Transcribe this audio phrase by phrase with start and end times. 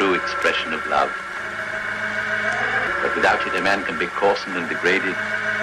[0.00, 1.10] true expression of love.
[3.02, 5.14] But without it, a man can be coarsened and degraded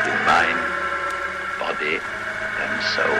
[0.09, 0.59] in mind,
[1.59, 1.97] body,
[2.61, 3.17] and soul.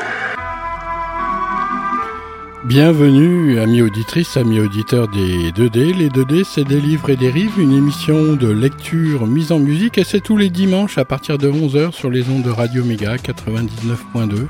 [2.65, 5.95] Bienvenue, amis auditrices, amis auditeurs des 2D.
[5.95, 9.97] Les 2D, c'est des livres et des rives, une émission de lecture mise en musique
[9.97, 13.15] et c'est tous les dimanches à partir de 11h sur les ondes de Radio Méga
[13.15, 14.45] 99.2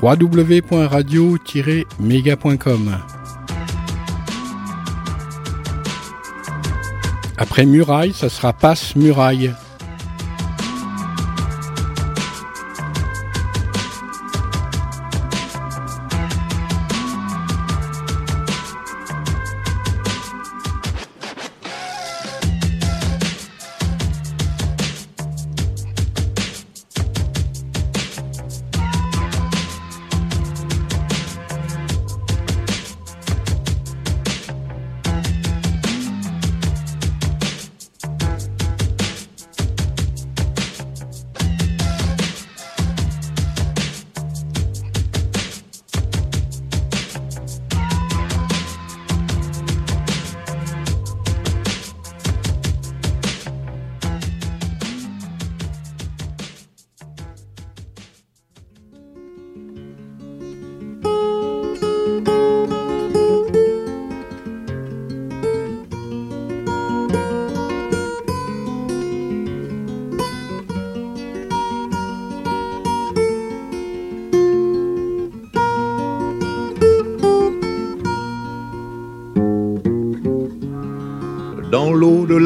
[0.00, 2.96] www.radio-méga.com
[7.38, 8.96] Après muraille, ça sera passe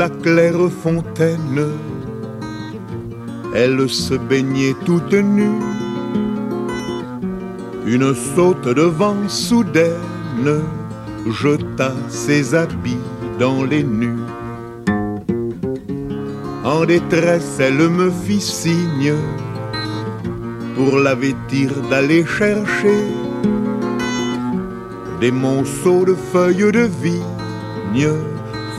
[0.00, 1.62] la claire fontaine,
[3.54, 5.60] elle se baignait toute nue.
[7.84, 10.62] Une saute de vent soudaine
[11.40, 13.04] jeta ses habits
[13.38, 14.24] dans les nues.
[16.64, 19.16] En détresse, elle me fit signe
[20.76, 23.02] pour la vêtir d'aller chercher
[25.20, 28.14] des monceaux de feuilles de vigne,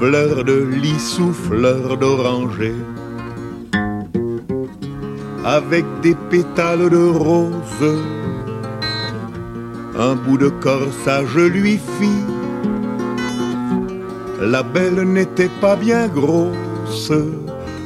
[0.02, 2.74] fleurs de lys ou fleurs d'oranger.
[5.46, 7.86] Avec des pétales de rose,
[9.96, 12.26] un bout de corsage lui fit.
[14.40, 17.14] La belle n'était pas bien grosse,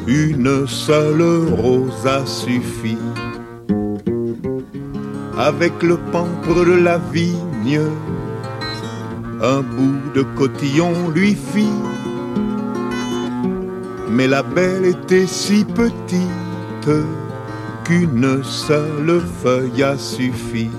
[0.08, 1.26] une seule
[1.64, 2.97] rose a suffi.
[5.38, 7.82] Avec le pampre de la vigne,
[9.42, 11.82] un bout de cotillon lui fit.
[14.16, 16.90] Mais la belle était si petite
[17.84, 20.70] qu'une seule feuille a suffi.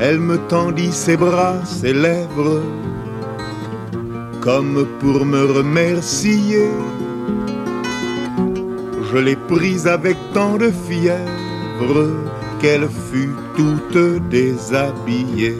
[0.00, 2.60] Elle me tendit ses bras, ses lèvres,
[4.42, 6.68] comme pour me remercier.
[9.10, 12.06] Je l'ai prise avec tant de fièvre
[12.60, 15.56] qu'elle fut toute déshabillée.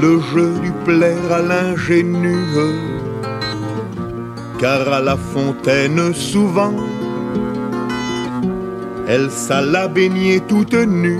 [0.00, 2.36] Le jeu dut plaire à l'ingénue,
[4.60, 6.74] car à la fontaine souvent,
[9.08, 11.18] elle s'alla baigner toute nue,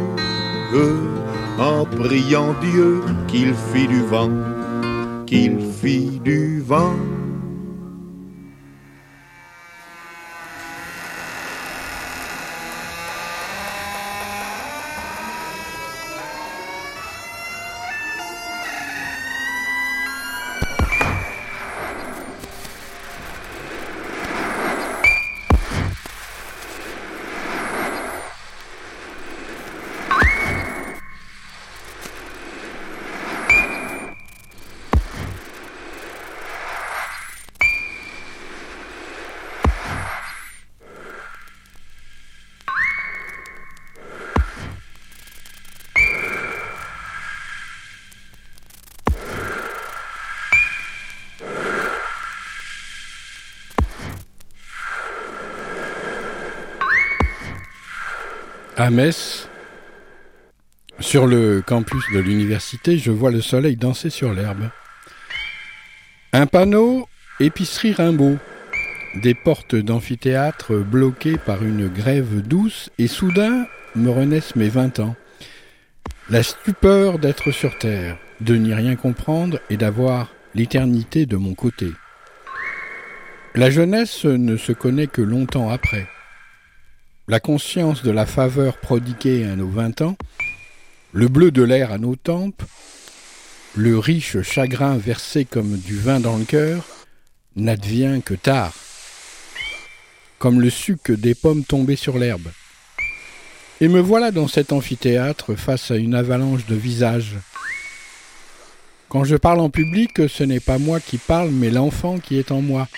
[1.59, 4.31] en priant Dieu qu'il fit du vent,
[5.27, 6.95] qu'il fit du vent.
[58.79, 59.49] À Metz,
[61.01, 64.71] Sur le campus de l'université, je vois le soleil danser sur l'herbe.
[66.33, 67.09] Un panneau
[67.41, 68.39] Épicerie Rimbaud.
[69.17, 73.67] Des portes d'amphithéâtre bloquées par une grève douce et soudain
[73.97, 75.17] me renaissent mes vingt ans.
[76.31, 81.89] La stupeur d'être sur terre, de n'y rien comprendre et d'avoir l'éternité de mon côté.
[83.57, 86.07] La jeunesse ne se connaît que longtemps après.
[87.29, 90.17] La conscience de la faveur prodiguée à nos vingt ans,
[91.13, 92.63] le bleu de l'air à nos tempes,
[93.77, 96.87] le riche chagrin versé comme du vin dans le cœur,
[97.55, 98.73] n'advient que tard,
[100.39, 102.49] comme le suc des pommes tombées sur l'herbe.
[103.83, 107.37] Et me voilà dans cet amphithéâtre face à une avalanche de visages.
[109.11, 112.53] Quand je parle en public, ce n'est pas moi qui parle, mais l'enfant qui est
[112.53, 112.89] en moi.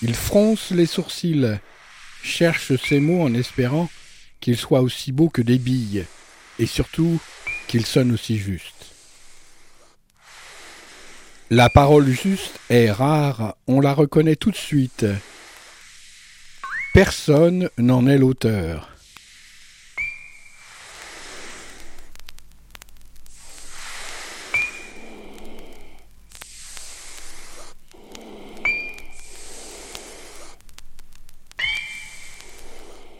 [0.00, 1.58] Il fronce les sourcils,
[2.24, 3.88] cherche ses mots en espérant
[4.40, 6.04] qu'ils soient aussi beaux que des billes,
[6.58, 7.20] et surtout
[7.68, 8.92] qu'ils sonnent aussi justes.
[11.50, 15.06] La parole juste est rare, on la reconnaît tout de suite.
[16.94, 18.93] Personne n'en est l'auteur.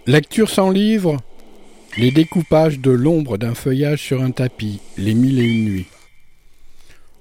[0.06, 1.16] Lecture sans livre,
[1.96, 5.86] les découpages de l'ombre d'un feuillage sur un tapis, les mille et une nuits.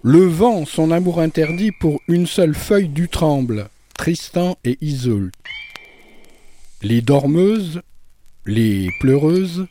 [0.02, 5.32] Le vent, son amour interdit pour une seule feuille du tremble, Tristan et Isolde.
[6.82, 7.82] Les dormeuses,
[8.46, 9.66] les pleureuses,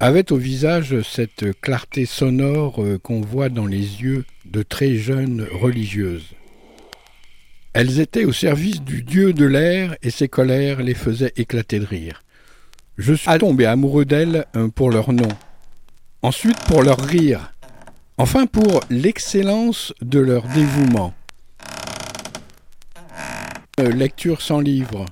[0.00, 5.46] avaient au visage cette clarté sonore euh, qu'on voit dans les yeux de très jeunes
[5.52, 6.34] religieuses.
[7.72, 11.86] Elles étaient au service du dieu de l'air et ses colères les faisaient éclater de
[11.86, 12.24] rire.
[12.98, 14.44] Je suis tombé amoureux d'elles
[14.74, 15.28] pour leur nom,
[16.22, 17.52] ensuite pour leur rire,
[18.18, 21.14] enfin pour l'excellence de leur dévouement.
[23.78, 25.06] Lecture sans livre.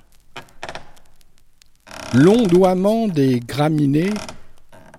[2.13, 4.13] L'ondoiement des graminées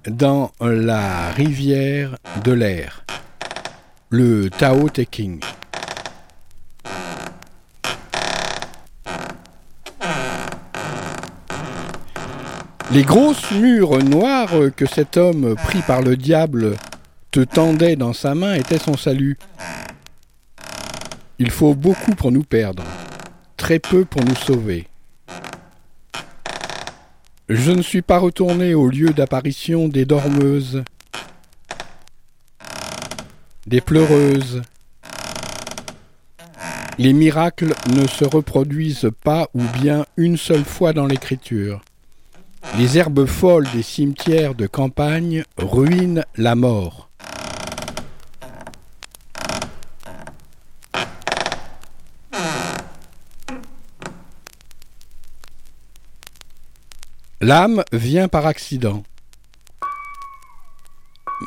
[0.07, 3.05] dans la rivière de l'air.
[4.09, 5.41] Le Tao Te King.
[12.93, 16.77] Les grosses murs noires que cet homme pris par le diable
[17.31, 19.39] te tendait dans sa main étaient son salut.
[21.39, 22.83] Il faut beaucoup pour nous perdre,
[23.57, 24.89] très peu pour nous sauver.
[27.49, 30.83] Je ne suis pas retourné au lieu d'apparition des dormeuses,
[33.69, 34.63] des pleureuses.
[36.99, 41.81] Les miracles ne se reproduisent pas ou bien une seule fois dans l'écriture.
[42.79, 47.11] Les herbes folles des cimetières de campagne ruinent la mort.
[57.43, 59.03] L'âme vient par accident.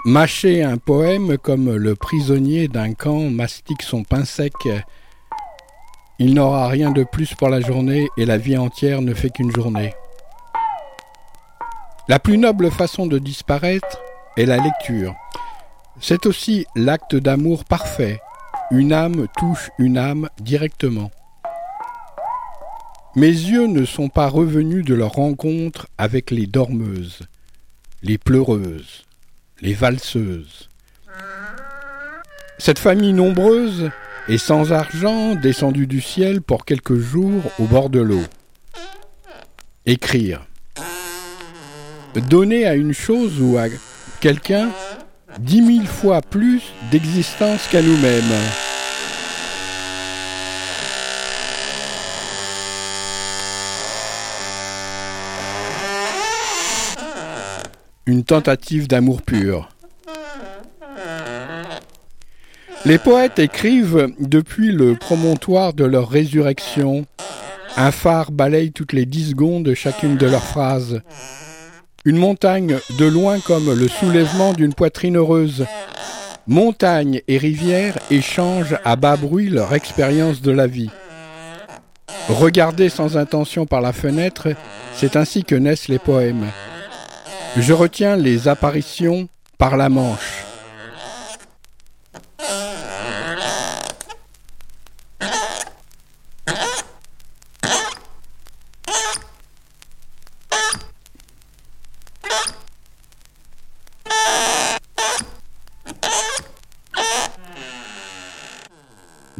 [0.06, 4.54] Mâcher un poème comme le prisonnier d'un camp mastique son pain sec,
[6.18, 9.51] il n'aura rien de plus pour la journée et la vie entière ne fait qu'une
[9.51, 9.94] journée.
[12.10, 14.02] La plus noble façon de disparaître
[14.36, 15.16] est la lecture.
[16.01, 18.20] C'est aussi l'acte d'amour parfait.
[18.72, 21.12] Une âme touche une âme directement.
[23.16, 27.20] Mes yeux ne sont pas revenus de leur rencontre avec les dormeuses,
[28.01, 29.06] les pleureuses,
[29.62, 30.70] les valseuses.
[32.58, 33.92] Cette famille nombreuse
[34.27, 38.24] est sans argent descendue du ciel pour quelques jours au bord de l'eau.
[39.86, 40.46] Écrire
[42.22, 43.65] donner à une chose ou à
[44.20, 44.70] quelqu'un
[45.39, 48.24] dix mille fois plus d'existence qu'à nous-mêmes.
[58.05, 59.70] Une tentative d'amour pur.
[62.86, 67.05] Les poètes écrivent depuis le promontoire de leur résurrection.
[67.77, 71.01] Un phare balaye toutes les dix secondes chacune de leurs phrases.
[72.05, 75.65] Une montagne de loin comme le soulèvement d'une poitrine heureuse.
[76.48, 80.89] Montagne et rivière échangent à bas bruit leur expérience de la vie.
[82.27, 84.50] Regarder sans intention par la fenêtre,
[84.93, 86.48] c'est ainsi que naissent les poèmes.
[87.55, 90.43] Je retiens les apparitions par la manche.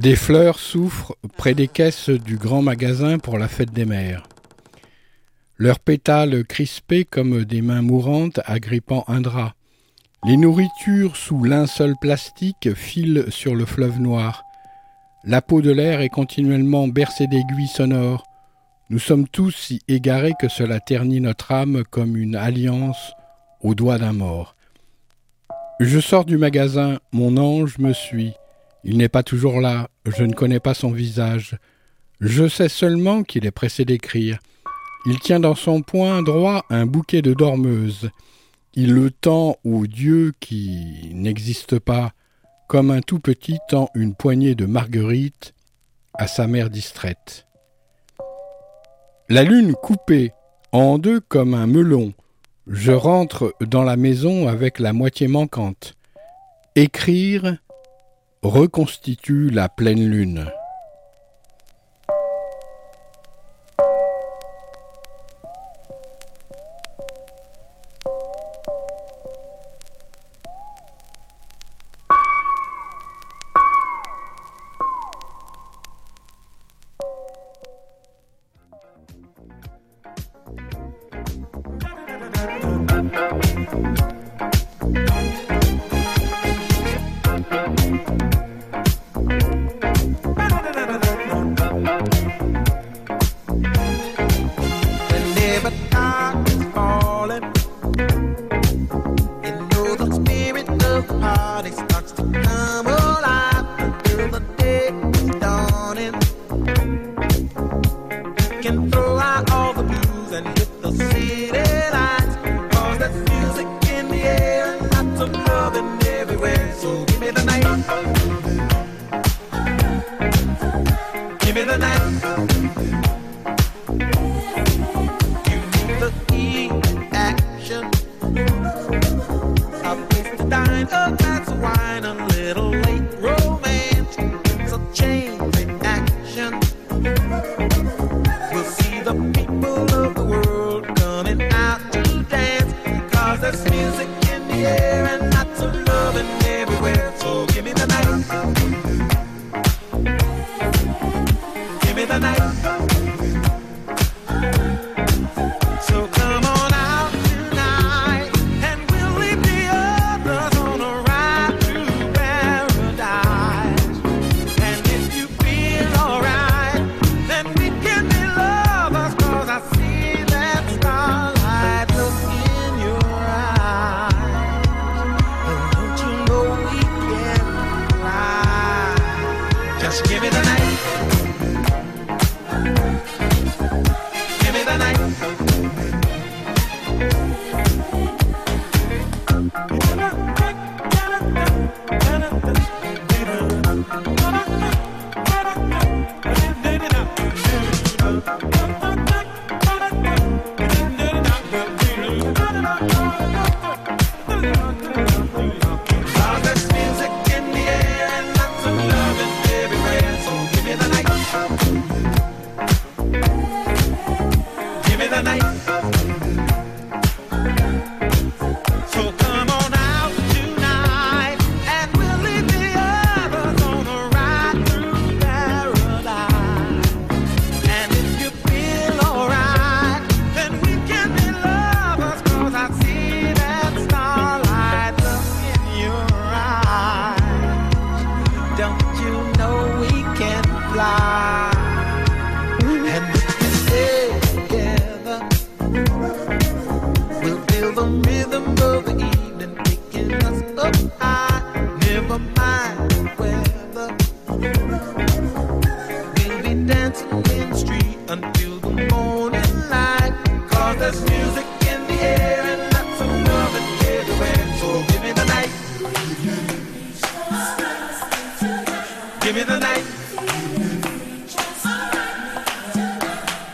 [0.04, 4.24] Des fleurs souffrent près des caisses du grand magasin pour la fête des mères.
[5.56, 9.54] Leurs pétales crispés comme des mains mourantes agrippant un drap.
[10.26, 14.44] Les nourritures sous linceul plastique filent sur le fleuve noir.
[15.24, 18.26] La peau de l'air est continuellement bercée d'aiguilles sonores.
[18.90, 23.14] Nous sommes tous si égarés que cela ternit notre âme comme une alliance
[23.62, 24.58] au doigt d'un mort.
[25.80, 28.34] Je sors du magasin, mon ange me suit.
[28.84, 31.58] Il n'est pas toujours là, je ne connais pas son visage.
[32.20, 34.40] Je sais seulement qu'il est pressé d'écrire.
[35.06, 38.10] Il tient dans son poing droit un bouquet de dormeuses.
[38.74, 42.12] Il le tend au Dieu qui n'existe pas,
[42.68, 45.54] comme un tout petit tend une poignée de marguerites
[46.14, 47.46] à sa mère distraite.
[49.30, 50.32] La lune coupée
[50.72, 52.14] en deux comme un melon,
[52.68, 55.94] je rentre dans la maison avec la moitié manquante.
[56.76, 57.58] Écrire
[58.44, 60.46] reconstitue la pleine lune.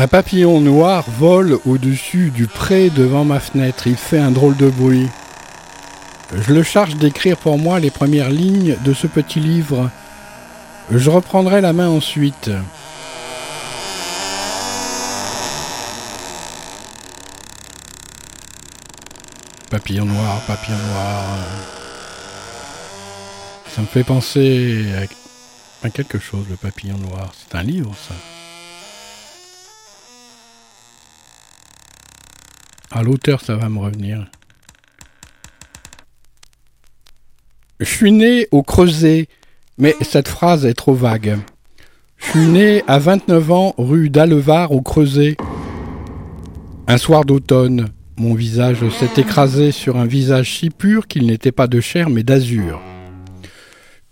[0.00, 3.88] Un papillon noir vole au-dessus du pré devant ma fenêtre.
[3.88, 5.08] Il fait un drôle de bruit.
[6.32, 9.90] Je le charge d'écrire pour moi les premières lignes de ce petit livre.
[10.92, 12.48] Je reprendrai la main ensuite.
[19.68, 21.24] Papillon noir, papillon noir.
[23.74, 24.86] Ça me fait penser
[25.82, 27.32] à quelque chose, le papillon noir.
[27.34, 28.14] C'est un livre, ça.
[32.90, 34.26] À l'auteur, ça va me revenir.
[37.80, 39.28] Je suis né au Creuset,
[39.76, 41.38] mais cette phrase est trop vague.
[42.16, 45.36] Je suis né à 29 ans rue d'Allevar au Creuset.
[46.88, 51.68] Un soir d'automne, mon visage s'est écrasé sur un visage si pur qu'il n'était pas
[51.68, 52.80] de chair mais d'azur.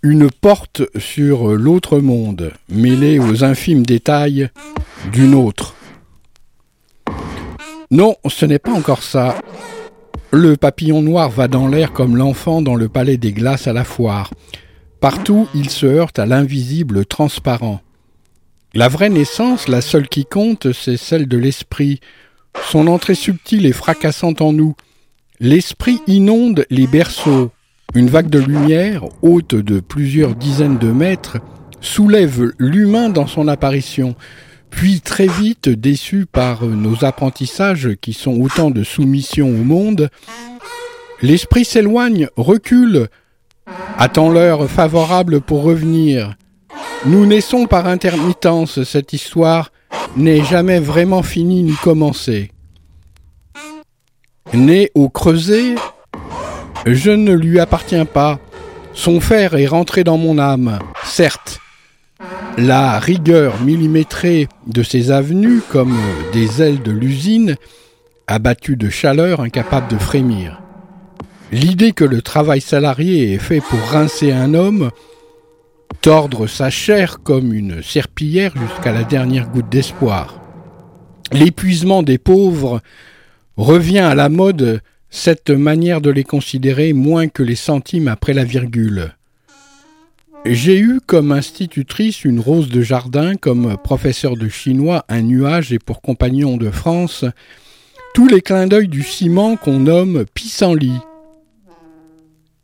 [0.03, 4.49] Une porte sur l'autre monde, mêlée aux infimes détails
[5.11, 5.75] d'une autre.
[7.89, 9.35] Non, ce n'est pas encore ça.
[10.31, 13.85] Le papillon noir va dans l'air comme l'enfant dans le palais des glaces à la
[13.85, 14.31] foire.
[14.99, 17.79] Partout, il se heurte à l'invisible transparent.
[18.73, 22.01] La vraie naissance, la seule qui compte, c'est celle de l'esprit.
[22.69, 24.75] Son entrée subtile et fracassante en nous.
[25.39, 27.51] L'esprit inonde les berceaux.
[27.95, 31.37] Une vague de lumière, haute de plusieurs dizaines de mètres,
[31.79, 34.15] soulève l'humain dans son apparition.
[34.69, 40.09] Puis très vite, déçu par nos apprentissages qui sont autant de soumission au monde,
[41.21, 43.07] l'esprit s'éloigne, recule,
[43.97, 46.35] attend l'heure favorable pour revenir.
[47.05, 49.71] Nous naissons par intermittence, cette histoire
[50.15, 52.51] n'est jamais vraiment finie ni commencée.
[54.53, 55.75] Né au creuset,
[56.85, 58.39] je ne lui appartiens pas.
[58.93, 61.59] Son fer est rentré dans mon âme, certes,
[62.57, 65.95] la rigueur millimétrée de ces avenues, comme
[66.33, 67.55] des ailes de l'usine,
[68.25, 70.59] abattues de chaleur, incapables de frémir.
[71.51, 74.89] L'idée que le travail salarié est fait pour rincer un homme,
[76.01, 80.41] tordre sa chair comme une serpillière jusqu'à la dernière goutte d'espoir.
[81.31, 82.81] L'épuisement des pauvres
[83.55, 88.43] revient à la mode cette manière de les considérer moins que les centimes après la
[88.43, 89.13] virgule.
[90.45, 95.79] J'ai eu comme institutrice une rose de jardin, comme professeur de chinois un nuage et
[95.79, 97.25] pour compagnon de France
[98.13, 100.99] tous les clins d'œil du ciment qu'on nomme pissenlit.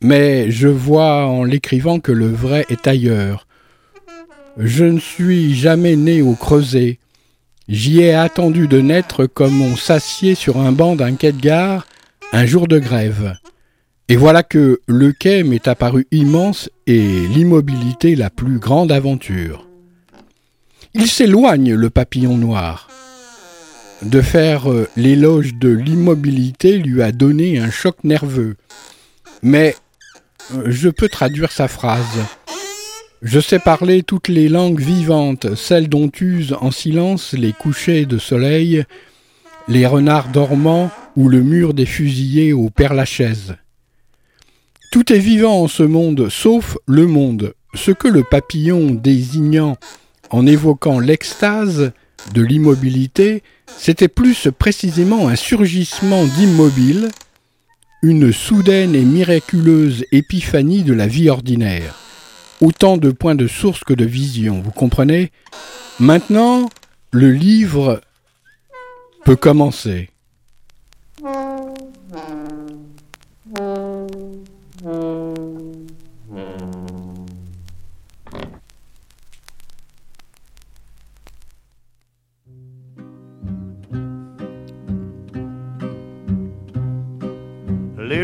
[0.00, 3.46] Mais je vois en l'écrivant que le vrai est ailleurs.
[4.56, 6.98] Je ne suis jamais né au creuset.
[7.68, 11.86] J'y ai attendu de naître comme on s'assied sur un banc d'un quai de gare
[12.32, 13.36] un jour de grève.
[14.10, 19.66] Et voilà que le quai m'est apparu immense et l'immobilité la plus grande aventure.
[20.92, 22.90] Il s'éloigne, le papillon noir.
[24.02, 28.56] De faire euh, l'éloge de l'immobilité lui a donné un choc nerveux.
[29.42, 29.74] Mais
[30.54, 32.20] euh, je peux traduire sa phrase.
[33.22, 38.18] Je sais parler toutes les langues vivantes, celles dont usent en silence les couchers de
[38.18, 38.84] soleil,
[39.66, 43.56] les renards dormants ou le mur des fusillés au Père-Lachaise.
[44.94, 47.54] Tout est vivant en ce monde, sauf le monde.
[47.74, 49.76] Ce que le papillon désignant
[50.30, 51.90] en évoquant l'extase
[52.32, 53.42] de l'immobilité,
[53.76, 57.10] c'était plus précisément un surgissement d'immobile,
[58.02, 61.96] une soudaine et miraculeuse épiphanie de la vie ordinaire.
[62.60, 65.32] Autant de points de source que de vision, vous comprenez?
[65.98, 66.70] Maintenant,
[67.10, 68.00] le livre
[69.24, 70.10] peut commencer.
[74.84, 74.90] Les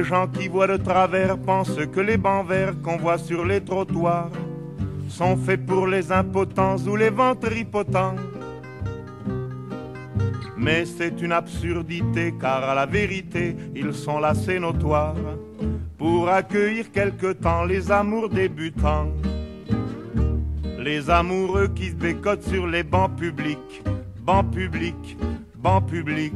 [0.05, 4.29] gens qui voient de travers pensent que les bancs verts qu'on voit sur les trottoirs
[5.09, 8.17] sont faits pour les impotents ou les ventripotents.
[10.59, 14.61] Mais c'est une absurdité car à la vérité ils sont là c'est
[16.01, 19.13] pour accueillir quelque temps les amours débutants.
[20.79, 23.83] Les amoureux qui se bécotent sur les bancs publics,
[24.23, 25.19] bancs publics,
[25.57, 26.33] bancs publics,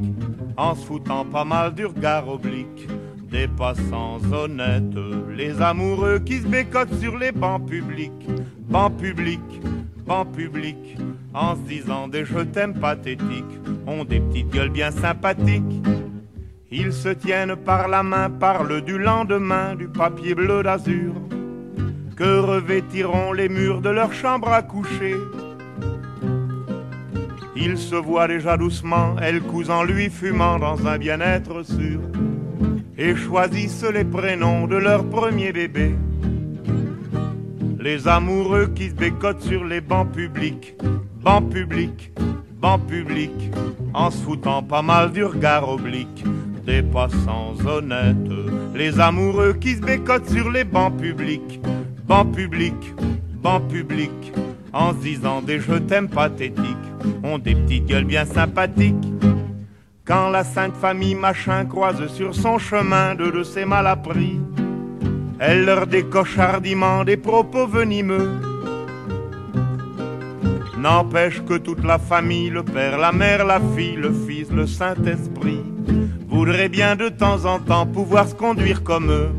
[0.58, 2.86] en se foutant pas mal du regard oblique
[3.30, 4.98] des passants honnêtes,
[5.34, 8.28] les amoureux qui se bécotent sur les bancs publics,
[8.68, 9.62] bancs publics,
[10.06, 10.98] bancs publics,
[11.32, 15.80] en se disant des je t'aime pathétiques, ont des petites gueules bien sympathiques.
[16.76, 21.12] Ils se tiennent par la main, parlent du lendemain, du papier bleu d'azur,
[22.16, 25.14] que revêtiront les murs de leur chambre à coucher.
[27.54, 32.00] Il se voit déjà doucement, elle cousent en lui fumant dans un bien-être sûr,
[32.98, 35.94] et choisissent les prénoms de leur premier bébé.
[37.78, 40.74] Les amoureux qui se bécotent sur les bancs publics,
[41.22, 42.10] bancs publics,
[42.60, 43.52] bancs publics,
[43.92, 46.24] en se foutant pas mal du regard oblique
[46.64, 48.16] des passants honnêtes.
[48.74, 51.60] Les amoureux qui se bécotent sur les bancs publics,
[52.06, 52.94] bancs publics,
[53.42, 54.32] bancs publics,
[54.72, 56.88] en se disant des je t'aime pathétiques,
[57.22, 59.12] ont des petites gueules bien sympathiques.
[60.04, 64.38] Quand la sainte famille machin croise sur son chemin deux de ses mal appris,
[65.38, 68.30] elle leur décoche hardiment des propos venimeux.
[70.78, 75.62] N'empêche que toute la famille, le père, la mère, la fille, le fils, le Saint-Esprit,
[76.34, 79.30] voudrait bien de temps en temps pouvoir se conduire comme eux.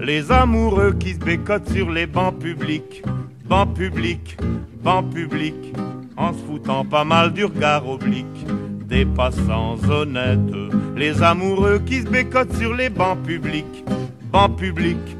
[0.00, 3.02] Les amoureux qui se bécotent sur les bancs publics,
[3.44, 4.38] bancs publics,
[4.82, 5.74] bancs publics,
[6.16, 8.46] en se foutant pas mal du regard oblique
[8.88, 10.56] des passants honnêtes.
[10.96, 13.84] Les amoureux qui se bécotent sur les bancs publics,
[14.32, 15.16] bancs publics,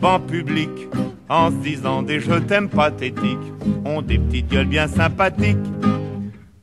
[0.00, 0.88] bancs publics,
[1.28, 3.52] en se disant des je t'aime pathétiques,
[3.84, 5.58] ont des petites gueules bien sympathiques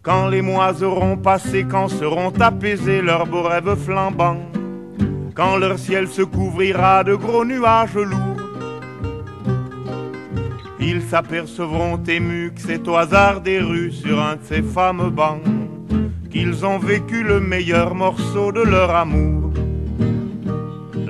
[0.08, 4.39] quand les mois auront passé, quand seront apaisés leurs beaux rêves flambants,
[5.36, 8.41] quand leur ciel se couvrira de gros nuages lourds,
[10.80, 15.41] ils s'apercevront émus que c'est au hasard des rues sur un de ces fameux bancs
[16.32, 19.52] qu'ils ont vécu le meilleur morceau de leur amour.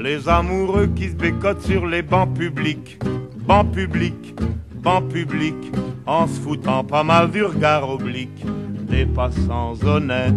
[0.02, 2.98] Les amoureux qui se bécotent sur les bancs publics,
[3.46, 4.34] bancs publics,
[4.82, 5.72] bancs publics,
[6.06, 8.46] en se foutant pas mal du regard oblique.
[8.90, 10.34] Des passants honnêtes,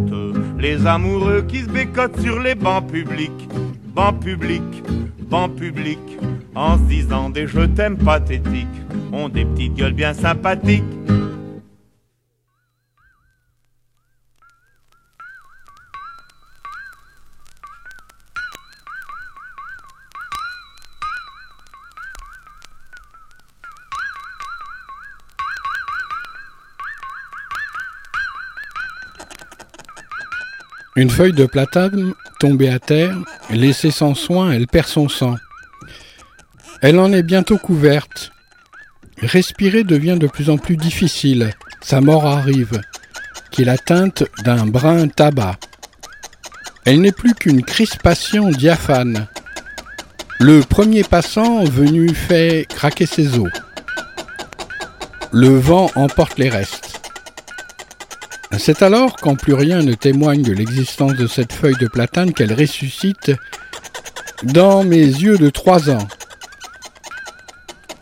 [0.58, 3.48] les amoureux qui se bécotent sur les bancs publics,
[3.94, 4.82] bancs publics,
[5.30, 6.18] bancs publics,
[6.54, 8.66] en se disant des je t'aime pathétiques,
[9.12, 10.82] ont des petites gueules bien sympathiques
[31.00, 33.16] Une feuille de platane tombée à terre,
[33.48, 35.36] laissée sans soin, elle perd son sang.
[36.82, 38.32] Elle en est bientôt couverte.
[39.22, 41.54] Respirer devient de plus en plus difficile.
[41.80, 42.82] Sa mort arrive,
[43.50, 45.56] qui est la teinte d'un brun tabac.
[46.84, 49.26] Elle n'est plus qu'une crispation diaphane.
[50.38, 53.48] Le premier passant venu fait craquer ses os.
[55.32, 56.99] Le vent emporte les restes.
[58.58, 62.52] C'est alors, quand plus rien ne témoigne de l'existence de cette feuille de platane, qu'elle
[62.52, 63.32] ressuscite
[64.42, 66.08] dans mes yeux de trois ans.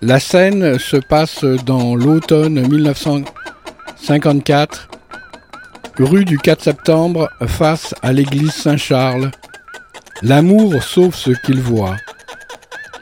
[0.01, 4.89] La scène se passe dans l'automne 1954,
[5.99, 9.31] rue du 4 septembre, face à l'église Saint-Charles.
[10.23, 11.97] L'amour sauve ce qu'il voit.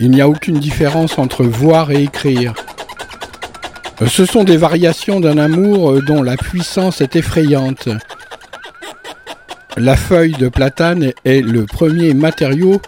[0.00, 2.54] Il n'y a aucune différence entre voir et écrire.
[4.04, 7.88] Ce sont des variations d'un amour euh, dont la puissance est effrayante.
[9.78, 12.80] La feuille de platane est le premier matériau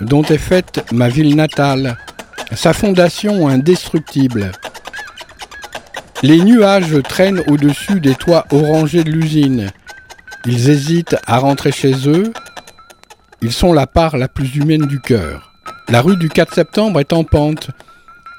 [0.00, 1.96] dont est faite ma ville natale,
[2.54, 4.50] sa fondation indestructible.
[6.22, 9.70] Les nuages traînent au-dessus des toits orangés de l'usine.
[10.46, 12.32] Ils hésitent à rentrer chez eux.
[13.42, 15.52] Ils sont la part la plus humaine du cœur.
[15.88, 17.68] La rue du 4 septembre est en pente.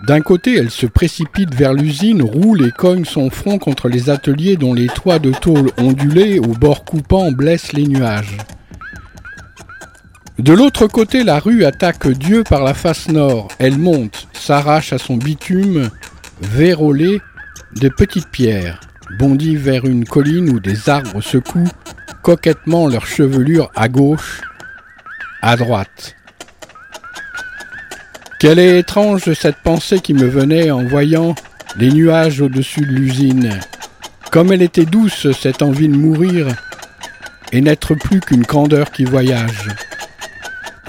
[0.03, 4.57] D'un côté, elle se précipite vers l'usine, roule et cogne son front contre les ateliers
[4.57, 8.37] dont les toits de tôle ondulés au bord coupant blessent les nuages.
[10.37, 13.47] De l'autre côté, la rue attaque Dieu par la face nord.
[13.57, 15.89] Elle monte, s'arrache à son bitume,
[16.41, 17.21] vérolé
[17.79, 18.81] de petites pierres,
[19.17, 21.71] bondit vers une colline où des arbres secouent
[22.21, 24.41] coquettement leur chevelure à gauche,
[25.41, 26.15] à droite.
[28.47, 31.33] Quelle est étrange cette pensée qui me venait en voyant
[31.77, 33.59] les nuages au-dessus de l'usine.
[34.31, 36.49] Comme elle était douce, cette envie de mourir
[37.51, 39.69] et n'être plus qu'une candeur qui voyage.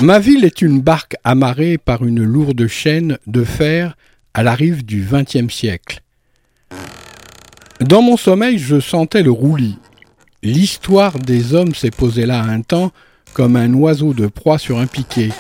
[0.01, 3.97] Ma ville est une barque amarrée par une lourde chaîne de fer
[4.35, 6.03] à la rive du XXe siècle.
[7.81, 9.79] Dans mon sommeil, je sentais le roulis.
[10.43, 12.93] L'histoire des hommes s'est posée là un temps
[13.33, 15.31] comme un oiseau de proie sur un piquet.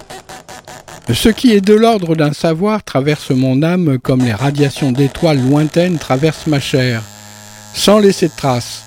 [1.12, 5.98] Ce qui est de l'ordre d'un savoir traverse mon âme comme les radiations d'étoiles lointaines
[5.98, 7.02] traversent ma chair,
[7.74, 8.82] sans laisser de traces.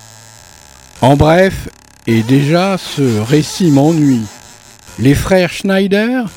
[1.00, 1.68] En bref,
[2.06, 4.26] et déjà ce récit m'ennuie.
[4.98, 6.28] Les frères Schneider,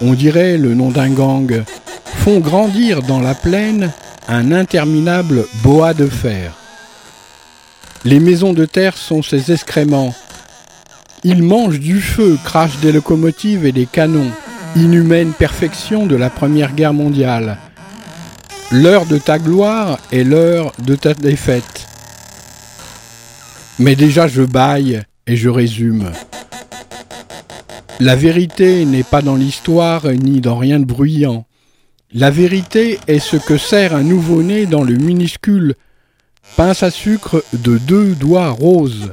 [0.00, 1.64] on dirait le nom d'un gang,
[2.04, 3.92] font grandir dans la plaine
[4.28, 6.52] un interminable boa de fer.
[8.04, 10.14] Les maisons de terre sont ses excréments.
[11.24, 14.30] Il mange du feu, crache des locomotives et des canons.
[14.74, 17.58] Inhumaine perfection de la Première Guerre mondiale.
[18.72, 21.86] L'heure de ta gloire est l'heure de ta défaite.
[23.78, 26.10] Mais déjà je baille et je résume.
[28.00, 31.46] La vérité n'est pas dans l'histoire ni dans rien de bruyant.
[32.12, 35.74] La vérité est ce que sert un nouveau-né dans le minuscule
[36.56, 39.12] pince à sucre de deux doigts roses.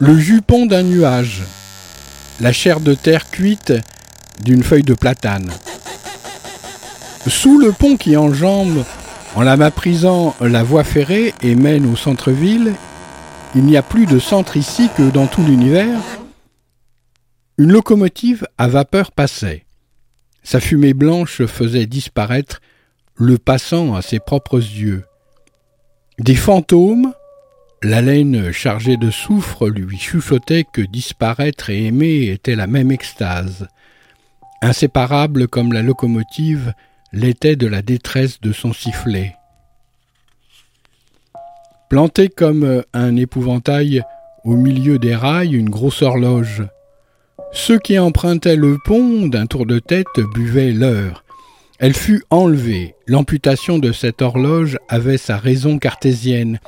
[0.00, 1.42] Le jupon d'un nuage.
[2.40, 3.72] La chair de terre cuite
[4.44, 5.50] d'une feuille de platane.
[7.26, 8.84] Sous le pont qui enjambe,
[9.34, 12.74] en la méprisant la voie ferrée et mène au centre-ville,
[13.54, 16.00] il n'y a plus de centre ici que dans tout l'univers.
[17.58, 19.66] Une locomotive à vapeur passait.
[20.42, 22.60] Sa fumée blanche faisait disparaître
[23.14, 25.04] le passant à ses propres yeux.
[26.18, 27.12] Des fantômes,
[27.82, 33.68] la laine chargée de soufre lui chuchotait que disparaître et aimer était la même extase,
[34.62, 36.72] inséparable comme la locomotive
[37.12, 39.36] l'était de la détresse de son sifflet.
[41.90, 44.02] Planté comme un épouvantail
[44.44, 46.62] au milieu des rails, une grosse horloge.
[47.52, 51.22] Ceux qui empruntaient le pont d'un tour de tête buvaient l'heure.
[51.78, 52.94] Elle fut enlevée.
[53.06, 56.60] L'amputation de cette horloge avait sa raison cartésienne.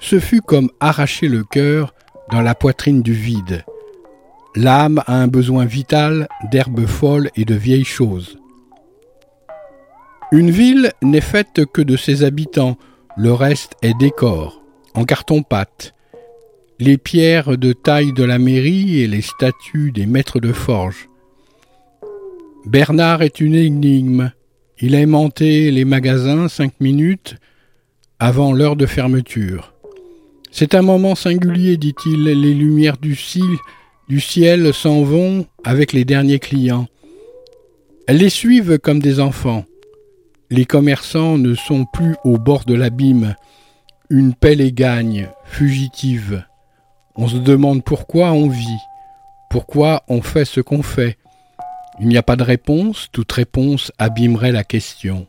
[0.00, 1.94] Ce fut comme arracher le cœur
[2.30, 3.64] dans la poitrine du vide.
[4.60, 8.40] L'âme a un besoin vital d'herbes folles et de vieilles choses.
[10.32, 12.76] Une ville n'est faite que de ses habitants,
[13.16, 14.60] le reste est décor,
[14.94, 15.94] en carton-pâte.
[16.80, 21.08] Les pierres de taille de la mairie et les statues des maîtres de forge.
[22.66, 24.32] Bernard est une énigme.
[24.80, 27.36] Il a aimanté les magasins cinq minutes
[28.18, 29.72] avant l'heure de fermeture.
[30.50, 33.44] C'est un moment singulier, dit-il, les lumières du ciel,
[34.08, 36.86] du ciel s'en vont avec les derniers clients.
[38.06, 39.64] Elles les suivent comme des enfants.
[40.50, 43.36] Les commerçants ne sont plus au bord de l'abîme.
[44.08, 46.42] Une pelle et gagne, fugitive.
[47.16, 48.80] On se demande pourquoi on vit,
[49.50, 51.18] pourquoi on fait ce qu'on fait.
[52.00, 55.26] Il n'y a pas de réponse, toute réponse abîmerait la question.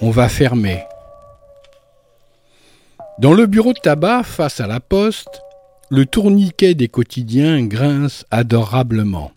[0.00, 0.82] On va fermer.
[3.18, 5.42] Dans le bureau de tabac, face à la poste,
[5.92, 9.32] le tourniquet des quotidiens grince adorablement.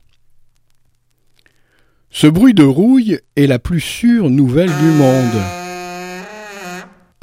[2.12, 5.42] Ce bruit de rouille est la plus sûre nouvelle du monde.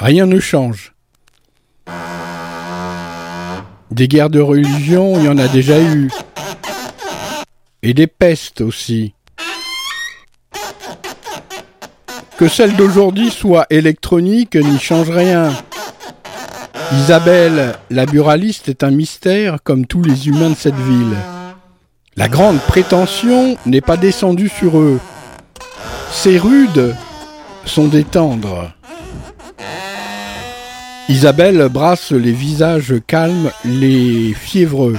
[0.01, 0.95] Rien ne change.
[3.93, 6.11] Des guerres de religion, il y en a déjà eu.
[7.85, 9.15] Et des pestes aussi.
[12.37, 15.53] Que celle d'aujourd'hui soit électronique n'y change rien.
[16.93, 21.17] Isabelle, la buraliste, est un mystère comme tous les humains de cette ville.
[22.17, 24.99] La grande prétention n'est pas descendue sur eux.
[26.11, 26.97] Ces rudes
[27.65, 28.73] sont des tendres.
[31.09, 34.99] Isabelle brasse les visages calmes, les fiévreux.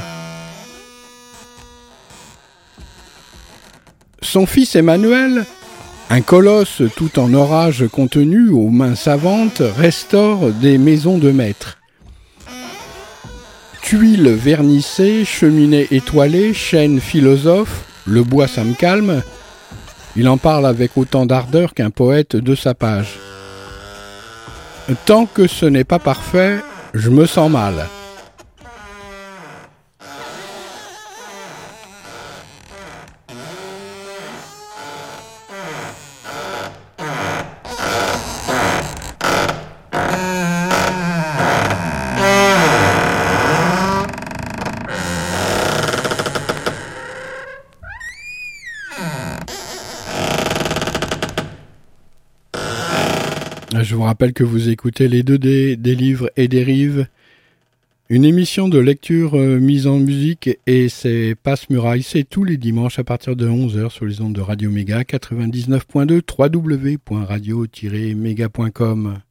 [4.21, 5.45] Son fils Emmanuel
[6.13, 11.81] un colosse tout en orage contenu aux mains savantes restaure des maisons de maître.
[13.91, 19.21] Tuiles vernissées, cheminées étoilées, chaînes philosophes, le bois ça me calme.
[20.15, 23.19] Il en parle avec autant d'ardeur qu'un poète de sa page.
[25.06, 26.60] Tant que ce n'est pas parfait,
[26.93, 27.86] je me sens mal.
[53.80, 57.08] Je vous rappelle que vous écoutez les 2D des livres et des rives,
[58.10, 62.58] une émission de lecture euh, mise en musique et c'est Passe Muraille, c'est tous les
[62.58, 69.22] dimanches à partir de 11h sur les ondes de Radio Méga 99.2 www.radio-méga.com.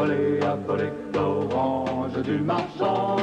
[0.00, 3.16] appelé, appelé, appelé l'orange du marchand.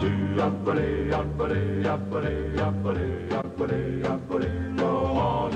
[0.00, 5.54] Tu appelé, appelé, appelé, appelé, appelé, appelé l'orange.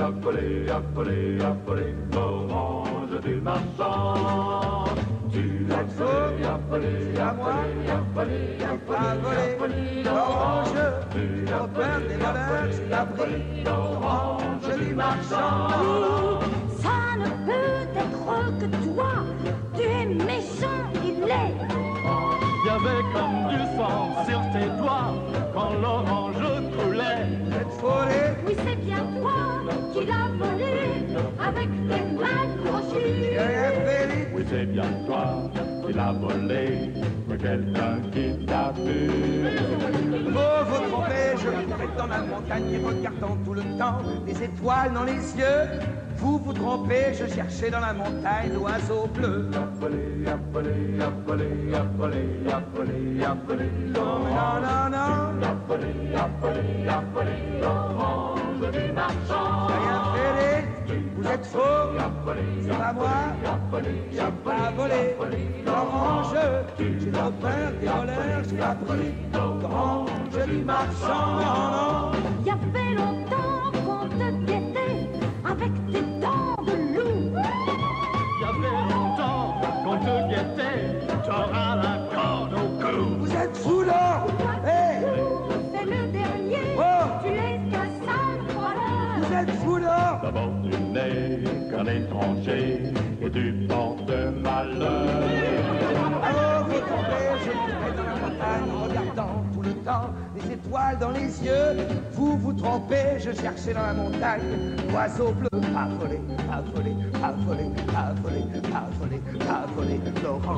[0.00, 4.84] appelé, appelé, appelé l'orange du marchand.
[5.32, 10.78] Tu as appelé, appelé, appelé, appelé, appelé, appelé l'orange.
[11.10, 12.18] Tu as appelé, des
[12.76, 13.06] tu as
[13.64, 16.40] l'orange du marchand.
[16.82, 17.83] Ça ne peut
[18.58, 19.12] que toi,
[19.74, 21.54] tu es méchant, il l'est.
[22.64, 25.14] Il y avait comme du sang sur tes doigts
[25.52, 26.34] quand l'orange
[26.76, 27.26] coulait.
[27.52, 29.34] Cette folie, Oui, c'est bien toi
[29.92, 31.04] qui l'as volé
[31.38, 33.36] avec tes mains crochues.
[34.34, 35.50] Oui, c'est bien toi
[35.86, 36.90] qui l'as volé,
[37.28, 39.08] mais quelqu'un qui t'a vu.
[40.26, 45.04] Vous vous trompez, je vous dans la montagne regardant tout le temps des étoiles dans
[45.04, 46.03] les yeux.
[46.24, 49.50] Vous vous trompez, je cherchais dans la montagne l'oiseau bleu.
[49.52, 49.60] Non,
[54.64, 55.34] non, non,
[59.68, 60.64] rien fait.
[61.14, 61.60] Vous êtes faux,
[62.62, 63.08] c'est pas moi,
[64.10, 65.14] j'ai pas volé
[65.66, 66.34] l'orange.
[66.78, 71.36] J'ai trop peur des voleurs, j'ai pas pris l'orange du marchand.
[71.36, 72.43] Non, non.
[91.84, 92.82] N'es qu'un étranger
[93.22, 94.10] et tu portes
[94.42, 95.06] malheur.
[96.26, 100.98] Oh, vous tombez, je courais dans la montagne en regardant tout le temps les étoiles
[100.98, 101.86] dans les yeux.
[102.12, 105.48] Vous vous trompez, je cherchais dans la montagne l'oiseau bleu.
[105.50, 110.56] Pas volé, pas volé, pas volé, pas volé, pas volé, pas volé, Laurent.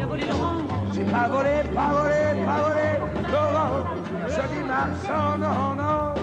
[0.92, 2.88] J'ai pas volé, pas volé, pas volé,
[3.32, 3.84] Laurent.
[4.28, 6.14] Joli marchand, non, non.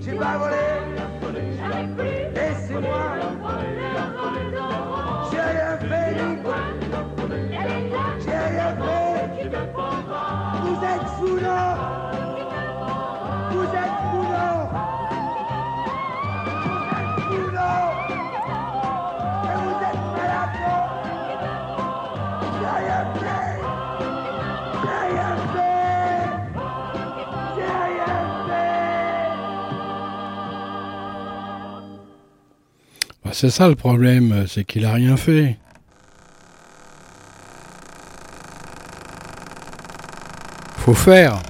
[0.00, 0.56] J'ai pas volé,
[2.34, 3.06] laissez-moi.
[5.30, 6.16] J'ai rien fait,
[8.24, 9.50] j'ai rien fait.
[10.62, 12.05] Vous êtes fous là
[33.38, 35.58] c'est ça le problème, c'est qu'il a rien fait.
[40.78, 41.42] Faut faire.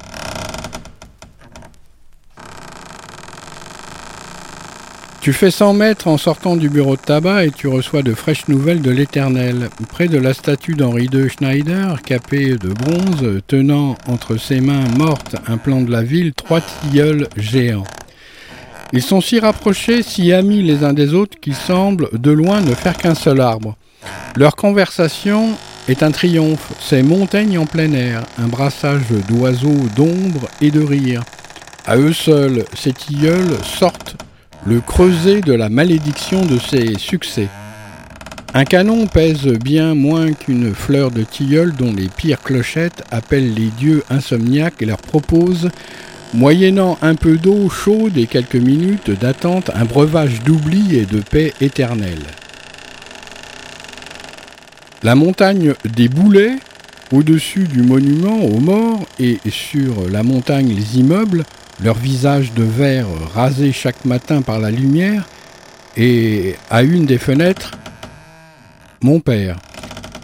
[5.21, 8.49] Tu fais 100 mètres en sortant du bureau de tabac et tu reçois de fraîches
[8.49, 9.69] nouvelles de l'éternel.
[9.89, 15.37] Près de la statue d'Henri II Schneider, capé de bronze, tenant entre ses mains mortes
[15.47, 17.85] un plan de la ville, trois tilleuls géants.
[18.93, 22.75] Ils sont si rapprochés, si amis les uns des autres qu'ils semblent de loin ne
[22.75, 23.77] faire qu'un seul arbre.
[24.37, 25.51] Leur conversation
[25.89, 31.23] est un triomphe, c'est montagne en plein air, un brassage d'oiseaux, d'ombre et de rire.
[31.87, 34.17] À eux seuls, ces tilleuls sortent
[34.65, 37.49] le creuset de la malédiction de ses succès.
[38.55, 43.69] Un canon pèse bien moins qu'une fleur de tilleul dont les pires clochettes appellent les
[43.69, 45.71] dieux insomniaques et leur proposent
[46.35, 51.53] moyennant un peu d'eau chaude et quelques minutes d'attente, un breuvage d'oubli et de paix
[51.61, 52.27] éternelle.
[55.03, 56.57] La montagne des boulets,
[57.13, 61.45] au-dessus du monument aux morts, et sur la montagne les immeubles,
[61.83, 65.27] leurs visages de verre rasés chaque matin par la lumière,
[65.97, 67.73] et à une des fenêtres,
[69.01, 69.57] mon père,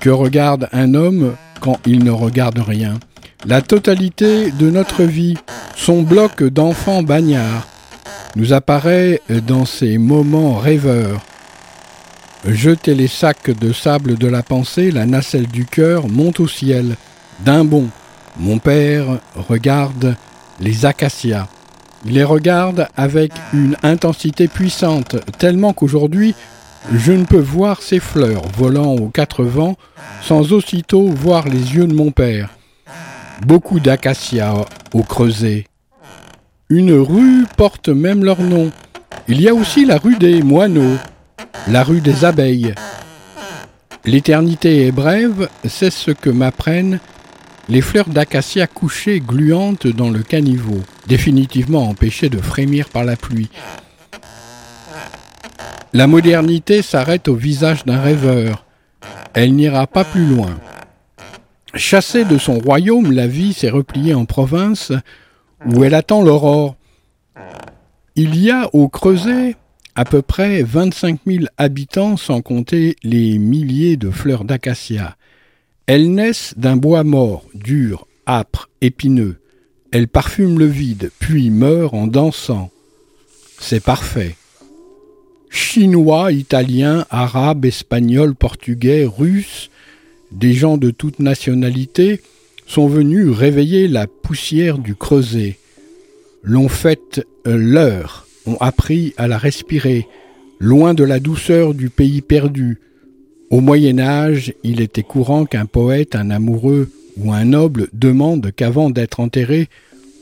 [0.01, 2.99] que regarde un homme quand il ne regarde rien?
[3.45, 5.37] La totalité de notre vie,
[5.75, 7.67] son bloc d'enfants bagnards,
[8.37, 11.21] nous apparaît dans ces moments rêveurs.
[12.47, 16.95] Jeter les sacs de sable de la pensée, la nacelle du cœur monte au ciel.
[17.45, 17.89] D'un bond,
[18.39, 20.15] mon père regarde
[20.61, 21.49] les acacias.
[22.07, 26.37] Il les regarde avec une intensité puissante, tellement qu'aujourd'hui,
[26.95, 29.77] je ne peux voir ces fleurs volant aux quatre vents
[30.23, 32.51] sans aussitôt voir les yeux de mon père.
[33.41, 34.55] Beaucoup d'acacias
[34.93, 35.67] au creuset.
[36.69, 38.71] Une rue porte même leur nom.
[39.29, 40.99] Il y a aussi la rue des moineaux,
[41.69, 42.75] la rue des abeilles.
[44.05, 47.01] L'éternité est brève, c'est ce que m'apprennent
[47.69, 53.51] les fleurs d'acacia couchées gluantes dans le caniveau, définitivement empêchées de frémir par la pluie.
[55.93, 58.65] La modernité s'arrête au visage d'un rêveur.
[59.35, 60.59] Elle n'ira pas plus loin.
[61.75, 64.93] Chassée de son royaume, la vie s'est repliée en province
[65.65, 66.77] où elle attend l'aurore.
[68.15, 69.57] Il y a au creuset
[69.95, 75.17] à peu près 25 000 habitants sans compter les milliers de fleurs d'acacia.
[75.87, 79.41] Elles naissent d'un bois mort, dur, âpre, épineux.
[79.93, 82.71] Elles parfument le vide, puis meurent en dansant.
[83.59, 84.37] C'est parfait.
[85.51, 89.71] Chinois, Italiens, Arabes, Espagnols, Portugais, Russes,
[90.33, 92.21] des gens de toute nationalité
[92.67, 95.59] sont venus réveiller la poussière du creuset.
[96.43, 100.07] L'ont fait euh, leur, ont appris à la respirer,
[100.59, 102.79] loin de la douceur du pays perdu.
[103.51, 108.91] Au Moyen Âge, il était courant qu'un poète, un amoureux ou un noble demande qu'avant
[108.91, 109.69] d'être enterré,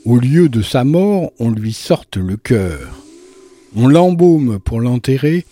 [0.03, 3.03] au lieu de sa mort, on lui sorte le cœur.
[3.75, 5.45] On l'embaume pour l'enterrer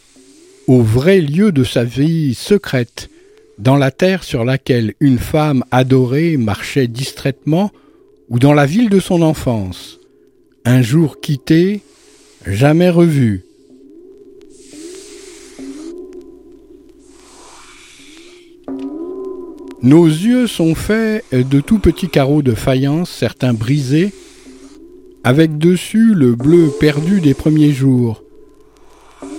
[0.68, 3.09] au vrai lieu de sa vie secrète,
[3.60, 7.72] dans la terre sur laquelle une femme adorée marchait distraitement,
[8.30, 10.00] ou dans la ville de son enfance,
[10.66, 11.82] un jour quitté,
[12.46, 13.44] jamais revu.
[19.82, 24.12] Nos yeux sont faits de tout petits carreaux de faïence, certains brisés,
[25.24, 28.24] avec dessus le bleu perdu des premiers jours.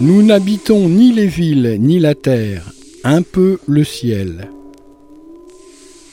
[0.01, 2.73] Nous n'habitons ni les villes ni la terre,
[3.05, 4.49] un peu le ciel.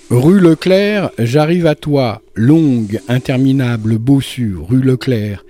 [0.09, 5.43] Rue Leclerc, j'arrive à toi, longue, interminable, bossu, rue Leclerc.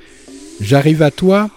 [0.59, 1.49] J'arrive à toi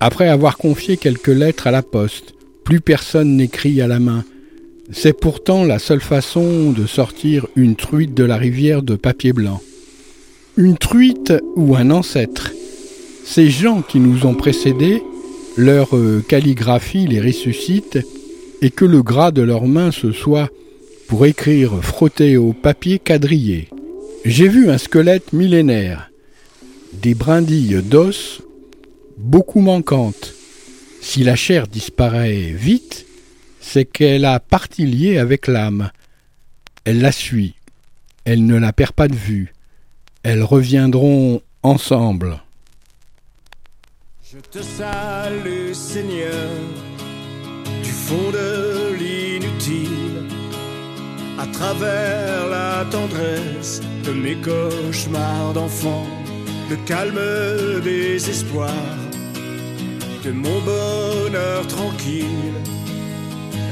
[0.00, 2.34] après avoir confié quelques lettres à la poste.
[2.64, 4.24] Plus personne n'écrit à la main.
[4.90, 9.60] C'est pourtant la seule façon de sortir une truite de la rivière de papier blanc.
[10.56, 12.50] Une truite ou un ancêtre.
[13.24, 15.00] Ces gens qui nous ont précédés,
[15.56, 18.00] leur euh, calligraphie les ressuscite
[18.62, 20.50] et que le gras de leurs mains se soit,
[21.08, 23.68] pour écrire, frotté au papier quadrillé.
[24.24, 26.10] J'ai vu un squelette millénaire,
[26.92, 28.42] des brindilles d'os
[29.16, 30.34] beaucoup manquantes.
[31.00, 33.06] Si la chair disparaît vite,
[33.60, 35.90] c'est qu'elle a partie liée avec l'âme.
[36.84, 37.54] Elle la suit,
[38.24, 39.54] elle ne la perd pas de vue.
[40.22, 42.40] Elles reviendront ensemble.
[44.32, 46.89] Je te salue, Seigneur
[48.10, 50.26] de l'inutile,
[51.38, 56.06] à travers la tendresse de mes cauchemars d'enfant,
[56.68, 57.20] le calme
[57.84, 58.98] des espoirs,
[60.24, 62.58] de mon bonheur tranquille,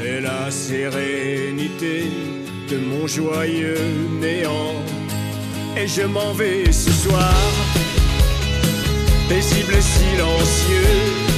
[0.05, 2.05] et la sérénité
[2.71, 4.77] de mon joyeux néant.
[5.77, 7.35] Et je m'en vais ce soir,
[9.29, 11.29] paisible et silencieux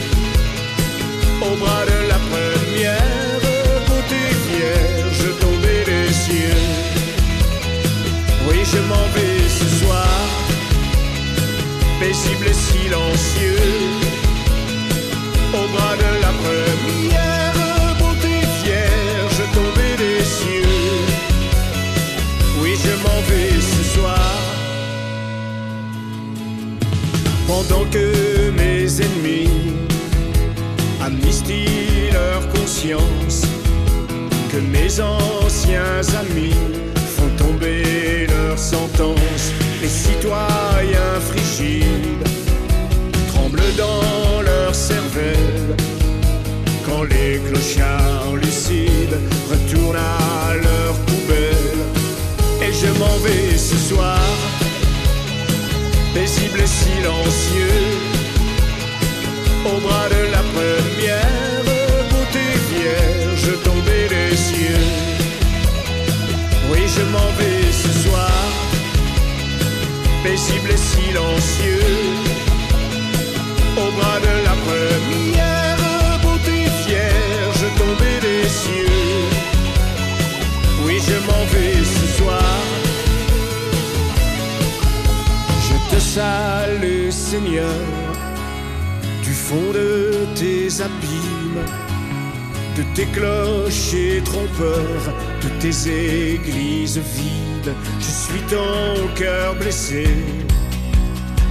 [1.43, 3.41] au bras de la première
[3.89, 6.63] beauté vierge tombée des cieux.
[8.49, 10.19] Oui, je m'en vais ce soir,
[11.99, 13.59] paisible et silencieux,
[15.55, 18.35] au bras de la première beauté
[18.65, 20.79] vierge tombée des cieux.
[22.61, 24.37] Oui, je m'en vais ce soir,
[27.47, 29.50] pendant que mes ennemis
[34.51, 36.55] que mes anciens amis
[37.17, 39.53] font tomber leur sentence,
[39.83, 42.29] les citoyens frigides
[43.33, 45.75] tremblent dans leur cervelle,
[46.87, 49.19] quand les clochards lucides
[49.51, 51.81] retournent à leur poubelle,
[52.63, 54.21] et je m'en vais ce soir,
[56.15, 57.83] paisible et silencieux
[59.67, 61.20] au bras de la première
[62.81, 64.87] vierge tombée des cieux.
[66.71, 68.33] Oui, je m'en vais ce soir,
[70.23, 71.97] paisible et silencieux,
[73.83, 79.23] au bras de la première beauté vierge tombée des cieux.
[80.85, 82.53] Oui, je m'en vais ce soir.
[85.67, 87.75] Je te salue, Seigneur
[89.23, 91.65] du fond de tes abîmes,
[92.81, 95.07] de tes clochers trompeurs,
[95.43, 97.75] de tes églises vides.
[97.99, 100.07] Je suis ton cœur blessé,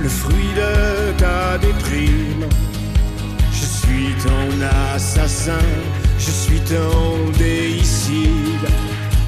[0.01, 2.45] le fruit de ta déprime.
[3.51, 4.47] Je suis ton
[4.95, 5.65] assassin,
[6.17, 8.67] je suis ton déicide,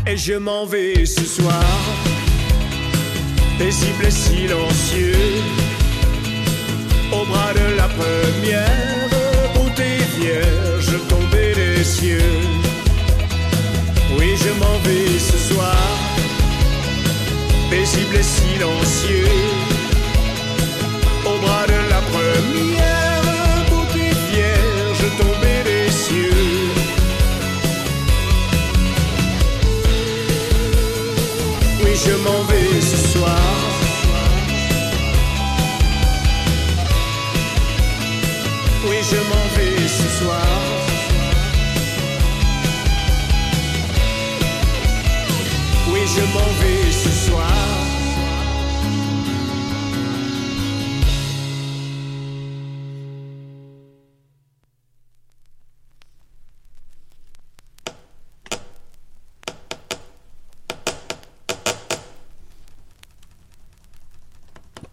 [0.07, 1.75] et je m'en vais ce soir,
[3.59, 5.33] paisible et silencieux
[7.11, 9.00] au bras de la première
[9.79, 12.39] est vierge tombée des cieux.
[14.17, 15.75] Oui, je m'en vais ce soir,
[17.69, 19.27] paisible et silencieux,
[21.25, 26.47] au bras de la première beauté vierge tombée des cieux.
[31.83, 33.40] Oui, je m'en vais ce soir.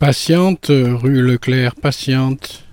[0.08, 2.64] Patiente, rue Leclerc, patiente.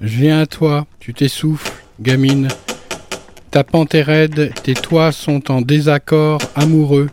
[0.00, 2.48] Je viens à toi, tu t'essouffles, gamine.
[3.50, 7.10] Ta pente est raide, tes toits sont en désaccord amoureux.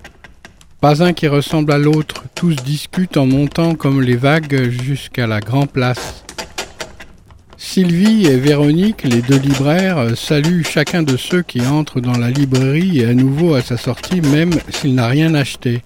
[0.79, 5.41] Pas un qui ressemble à l'autre, tous discutent en montant comme les vagues jusqu'à la
[5.41, 6.23] Grand Place.
[7.57, 13.01] Sylvie et Véronique, les deux libraires, saluent chacun de ceux qui entrent dans la librairie
[13.01, 15.81] et à nouveau à sa sortie, même s'il n'a rien acheté.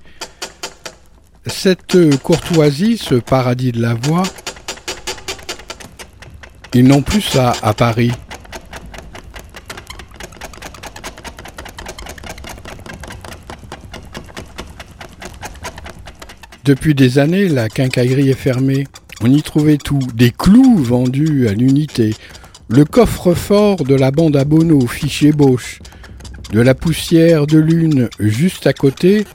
[1.48, 4.24] Cette courtoisie, ce paradis de la voix,
[6.74, 8.12] ils n'ont plus ça à Paris.
[16.66, 18.88] Depuis des années, la quincaillerie est fermée.
[19.22, 20.00] On y trouvait tout.
[20.16, 22.16] Des clous vendus à l'unité.
[22.70, 25.80] Le coffre-fort de la bande à Bono, fichier Bosch.
[26.52, 29.26] De la poussière de lune juste à côté,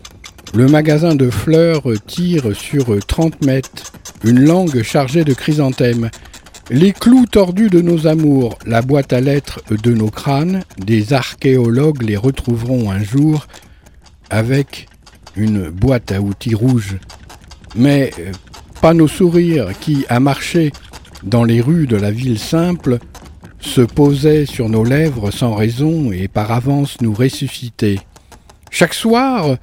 [0.54, 3.92] le magasin de fleurs tire sur 30 mètres.
[4.24, 6.10] Une langue chargée de chrysanthèmes.
[6.70, 12.02] Les clous tordus de nos amours, la boîte à lettres de nos crânes, des archéologues
[12.02, 13.46] les retrouveront un jour
[14.30, 14.88] avec
[15.36, 16.96] une boîte à outils rouge.
[17.74, 18.32] Mais euh,
[18.80, 20.72] pas nos sourires qui, à marcher
[21.22, 22.98] dans les rues de la ville simple,
[23.60, 28.00] se posaient sur nos lèvres sans raison et par avance nous ressuscitaient.
[28.70, 29.56] Chaque soir,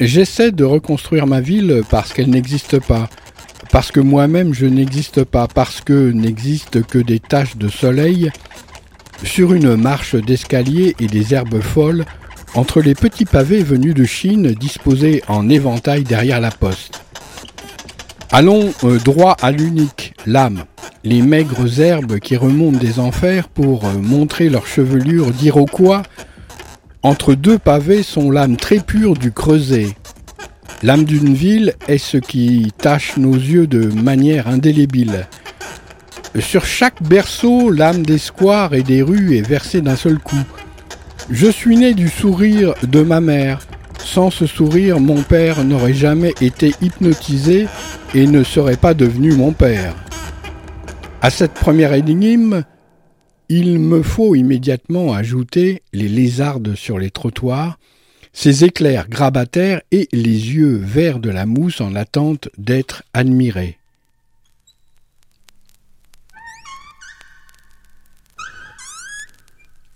[0.00, 3.08] j'essaie de reconstruire ma ville parce qu'elle n'existe pas,
[3.70, 8.30] parce que moi-même je n'existe pas, parce que n'existent que des taches de soleil
[9.24, 12.04] sur une marche d'escalier et des herbes folles
[12.54, 17.02] entre les petits pavés venus de Chine disposés en éventail derrière la poste.
[18.30, 20.64] Allons euh, droit à l'unique, l'âme,
[21.04, 26.02] les maigres herbes qui remontent des enfers pour euh, montrer leur chevelure d'iroquois.
[27.02, 29.96] Entre deux pavés sont l'âme très pure du creuset,
[30.84, 35.28] L'âme d'une ville est ce qui tache nos yeux de manière indélébile.
[36.40, 40.42] Sur chaque berceau, l'âme des squares et des rues est versée d'un seul coup.
[41.30, 43.60] Je suis né du sourire de ma mère.
[44.04, 47.68] Sans ce sourire, mon père n'aurait jamais été hypnotisé
[48.12, 49.94] et ne serait pas devenu mon père.
[51.20, 52.64] À cette première énigme,
[53.54, 57.78] il me faut immédiatement ajouter les lézardes sur les trottoirs,
[58.32, 63.78] ses éclairs grabataires et les yeux verts de la mousse en attente d'être admirés.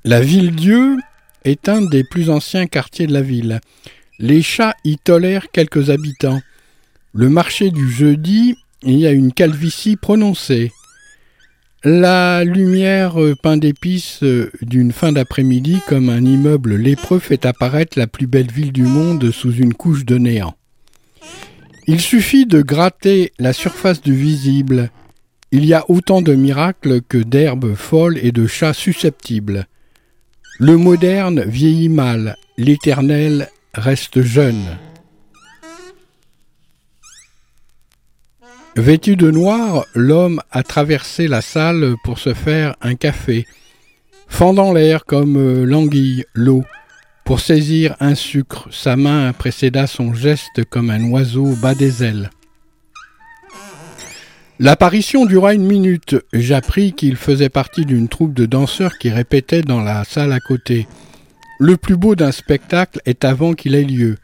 [0.05, 0.99] La ville-dieu
[1.45, 3.61] est un des plus anciens quartiers de la ville.
[4.19, 6.43] Les chats y tolèrent quelques habitants.
[7.15, 10.73] Le marché du jeudi, y a une calvitie prononcée.
[11.85, 18.07] La lumière pain d'épices euh, d'une fin d'après-midi comme un immeuble lépreux fait apparaître la
[18.07, 20.55] plus belle ville du monde sous une couche de néant.
[21.87, 24.91] Il suffit de gratter la surface du visible.
[25.53, 29.67] Il y a autant de miracles que d'herbes folles et de chats susceptibles.
[30.59, 34.79] Le moderne vieillit mal, l'éternel reste jeune.
[38.77, 43.47] Vêtu de noir, l'homme a traversé la salle pour se faire un café,
[44.29, 46.63] fendant l'air comme euh, l'anguille, l'eau.
[47.25, 52.29] Pour saisir un sucre, sa main précéda son geste comme un oiseau bat des ailes.
[54.59, 56.17] L'apparition dura une minute.
[56.35, 60.87] J'appris qu'il faisait partie d'une troupe de danseurs qui répétait dans la salle à côté.
[61.59, 64.19] Le plus beau d'un spectacle est avant qu'il ait lieu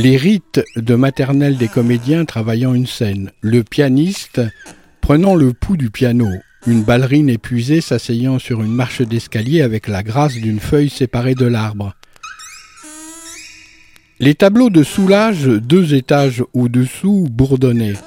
[0.00, 4.40] les rites de maternelle des comédiens travaillant une scène, le pianiste
[5.02, 6.26] prenant le pouls du piano,
[6.66, 11.44] une ballerine épuisée s'asseyant sur une marche d'escalier avec la grâce d'une feuille séparée de
[11.44, 11.94] l'arbre.
[14.20, 17.98] Les tableaux de soulage, deux étages au-dessous, bourdonnaient.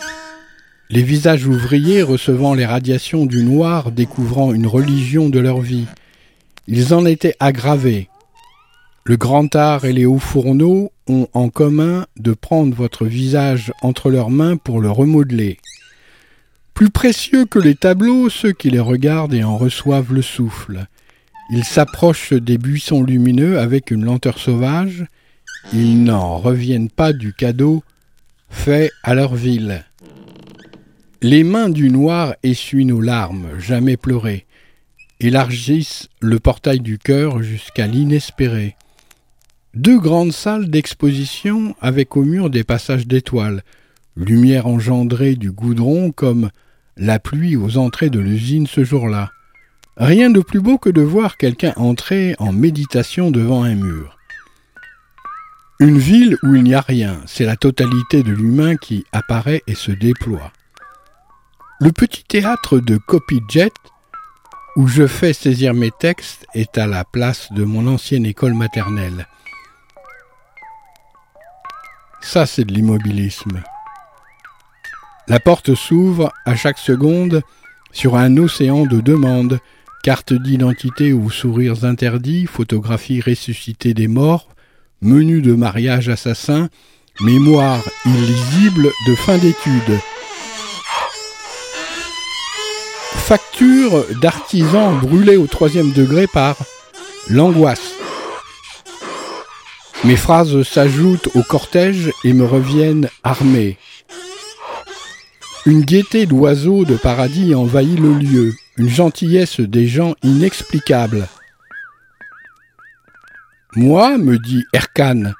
[0.90, 5.86] Les visages ouvriers recevant les radiations du noir découvrant une religion de leur vie.
[6.68, 8.10] Ils en étaient aggravés.
[9.06, 14.10] Le grand art et les hauts fourneaux ont en commun de prendre votre visage entre
[14.10, 15.58] leurs mains pour le remodeler.
[16.74, 20.88] Plus précieux que les tableaux, ceux qui les regardent et en reçoivent le souffle.
[21.52, 25.06] Ils s'approchent des buissons lumineux avec une lenteur sauvage.
[25.74, 27.84] Ils n'en reviennent pas du cadeau
[28.50, 29.84] fait à leur ville.
[31.22, 34.46] Les mains du noir essuient nos larmes, jamais pleurées,
[35.20, 38.76] élargissent le portail du cœur jusqu'à l'inespéré.
[39.74, 43.64] Deux grandes salles d'exposition avec au mur des passages d'étoiles,
[44.16, 46.52] lumière engendrée du goudron comme
[46.96, 49.32] la pluie aux entrées de l'usine ce jour-là.
[49.98, 54.20] Rien de plus beau que de voir quelqu'un entrer en méditation devant un mur.
[55.80, 59.74] Une ville où il n'y a rien, c'est la totalité de l'humain qui apparaît et
[59.74, 60.52] se déploie.
[61.80, 63.72] Le petit théâtre de Copyjet,
[64.76, 69.28] où je fais saisir mes textes, est à la place de mon ancienne école maternelle.
[72.24, 73.62] Ça, c'est de l'immobilisme.
[75.28, 77.42] La porte s'ouvre à chaque seconde
[77.92, 79.60] sur un océan de demandes,
[80.04, 84.48] cartes d'identité ou sourires interdits, photographies ressuscitées des morts,
[85.02, 86.70] menus de mariage assassin,
[87.22, 90.00] mémoire illisible de fin d'études.
[93.16, 96.58] Facture d'artisans brûlés au troisième degré par
[97.30, 97.94] l'angoisse.
[100.06, 103.78] Mes phrases s'ajoutent au cortège et me reviennent armées.
[105.66, 111.28] Une gaieté d'oiseaux de paradis envahit le lieu, une gentillesse des gens inexplicable.
[113.78, 115.32] Moi, me dit Erkan,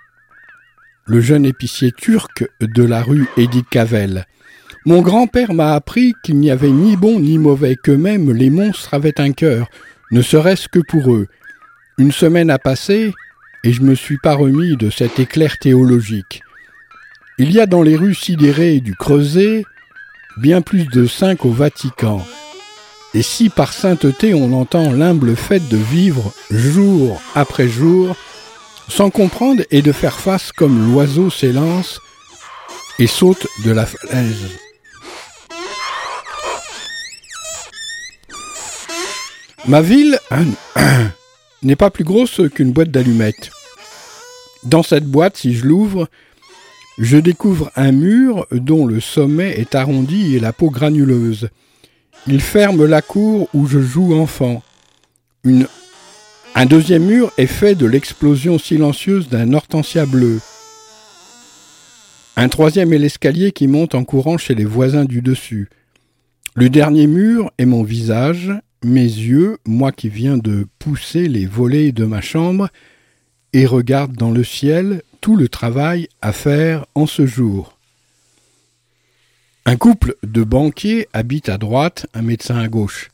[1.06, 4.26] le jeune épicier turc de la rue Edith Cavell,
[4.86, 8.94] mon grand-père m'a appris qu'il n'y avait ni bon ni mauvais, que même les monstres
[8.94, 9.68] avaient un cœur,
[10.12, 11.28] ne serait-ce que pour eux.
[11.98, 13.14] Une semaine a passé,
[13.64, 16.42] et je me suis pas remis de cet éclair théologique.
[17.38, 19.64] Il y a dans les rues sidérées du Creuset
[20.38, 22.26] bien plus de cinq au Vatican.
[23.14, 28.16] Et si par sainteté on entend l'humble fait de vivre jour après jour,
[28.90, 32.00] sans comprendre et de faire face comme l'oiseau s'élance
[33.00, 34.50] et saute de la falaise.
[39.66, 40.20] Ma ville
[41.64, 43.52] n'est pas plus grosse qu'une boîte d'allumettes.
[44.64, 46.08] Dans cette boîte, si je l'ouvre,
[46.98, 51.50] je découvre un mur dont le sommet est arrondi et la peau granuleuse.
[52.28, 54.64] Il ferme la cour où je joue enfant.
[56.56, 60.40] Un deuxième mur est fait de l'explosion silencieuse d'un hortensia bleu.
[62.36, 65.70] Un troisième est l'escalier qui monte en courant chez les voisins du dessus.
[66.56, 68.52] Le dernier mur est mon visage,
[68.84, 72.70] mes yeux, moi qui viens de pousser les volets de ma chambre,
[73.54, 77.78] et regarde dans le ciel tout le travail à faire en ce jour.
[79.66, 83.10] Un couple de banquiers habite à droite, un médecin à gauche.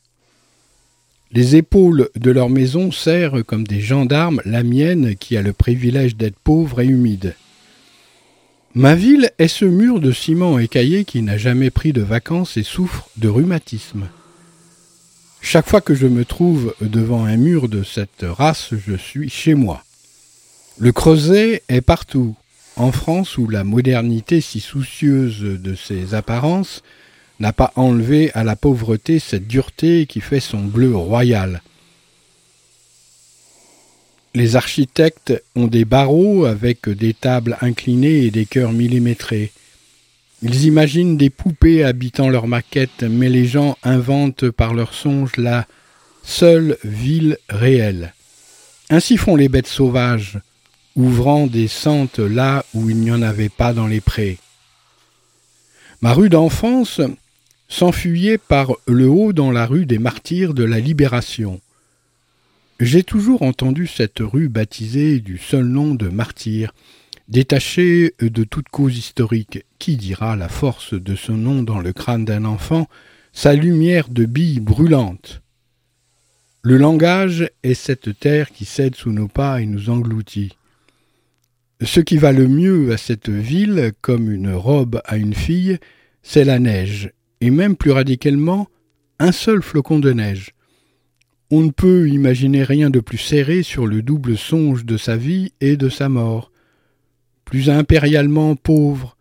[1.32, 6.16] Les épaules de leur maison serrent comme des gendarmes la mienne qui a le privilège
[6.16, 7.36] d'être pauvre et humide.
[8.74, 12.64] Ma ville est ce mur de ciment écaillé qui n'a jamais pris de vacances et
[12.64, 14.08] souffre de rhumatisme.
[15.42, 19.54] Chaque fois que je me trouve devant un mur de cette race, je suis chez
[19.54, 19.82] moi.
[20.78, 22.36] Le creuset est partout.
[22.76, 26.82] En France, où la modernité si soucieuse de ses apparences
[27.40, 31.62] n'a pas enlevé à la pauvreté cette dureté qui fait son bleu royal.
[34.34, 39.52] Les architectes ont des barreaux avec des tables inclinées et des cœurs millimétrés.
[40.42, 45.66] Ils imaginent des poupées habitant leurs maquettes, mais les gens inventent par leurs songes la
[46.22, 48.14] seule ville réelle.
[48.88, 50.38] Ainsi font les bêtes sauvages,
[50.96, 54.38] ouvrant des sentes là où il n'y en avait pas dans les prés.
[56.00, 57.00] Ma rue d'enfance
[57.68, 61.60] s'enfuyait par le haut dans la rue des martyrs de la Libération.
[62.80, 66.72] J'ai toujours entendu cette rue baptisée du seul nom de martyr,
[67.30, 69.64] détachée de toute cause historique.
[69.78, 72.88] Qui dira la force de ce nom dans le crâne d'un enfant,
[73.32, 75.40] sa lumière de bille brûlante
[76.62, 80.56] Le langage est cette terre qui cède sous nos pas et nous engloutit.
[81.82, 85.78] Ce qui va le mieux à cette ville, comme une robe à une fille,
[86.22, 87.10] c'est la neige,
[87.40, 88.68] et même plus radicalement,
[89.18, 90.50] un seul flocon de neige.
[91.50, 95.52] On ne peut imaginer rien de plus serré sur le double songe de sa vie
[95.60, 96.50] et de sa mort.
[97.50, 99.16] Plus impérialement pauvre,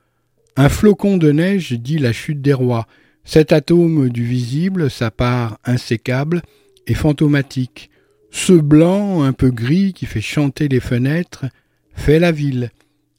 [0.56, 2.86] un flocon de neige dit la chute des rois,
[3.24, 6.44] cet atome du visible, sa part insécable
[6.86, 7.90] et fantomatique,
[8.30, 11.46] ce blanc un peu gris qui fait chanter les fenêtres,
[11.96, 12.70] fait la ville.